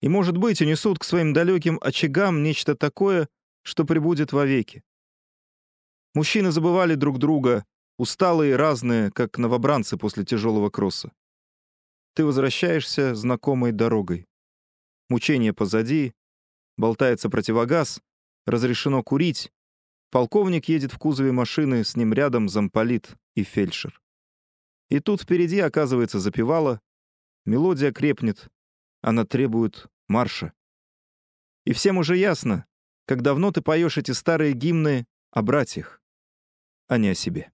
И, 0.00 0.08
может 0.08 0.36
быть, 0.36 0.60
унесут 0.60 0.98
к 0.98 1.04
своим 1.04 1.32
далеким 1.32 1.78
очагам 1.80 2.42
нечто 2.42 2.74
такое, 2.74 3.28
что 3.62 3.84
прибудет 3.84 4.32
вовеки. 4.32 4.82
Мужчины 6.14 6.52
забывали 6.52 6.94
друг 6.94 7.18
друга, 7.18 7.64
усталые 7.96 8.52
и 8.52 8.56
разные, 8.56 9.10
как 9.10 9.38
новобранцы 9.38 9.96
после 9.96 10.24
тяжелого 10.24 10.70
кросса. 10.70 11.12
Ты 12.14 12.24
возвращаешься 12.24 13.14
знакомой 13.14 13.72
дорогой. 13.72 14.28
Мучение 15.08 15.52
позади, 15.52 16.14
болтается 16.76 17.28
противогаз, 17.28 18.00
разрешено 18.46 19.02
курить. 19.02 19.52
Полковник 20.14 20.68
едет 20.68 20.92
в 20.92 20.98
кузове 20.98 21.32
машины, 21.32 21.82
с 21.82 21.96
ним 21.96 22.12
рядом 22.12 22.48
замполит 22.48 23.16
и 23.34 23.42
фельдшер. 23.42 24.00
И 24.88 25.00
тут 25.00 25.22
впереди, 25.22 25.58
оказывается, 25.58 26.20
запевала. 26.20 26.80
Мелодия 27.44 27.90
крепнет, 27.90 28.46
она 29.00 29.24
требует 29.24 29.88
марша. 30.06 30.52
И 31.64 31.72
всем 31.72 31.98
уже 31.98 32.16
ясно, 32.16 32.64
как 33.06 33.22
давно 33.22 33.50
ты 33.50 33.60
поешь 33.60 33.98
эти 33.98 34.12
старые 34.12 34.52
гимны 34.52 35.08
о 35.32 35.42
братьях, 35.42 36.00
а 36.86 36.96
не 36.96 37.08
о 37.08 37.14
себе. 37.16 37.50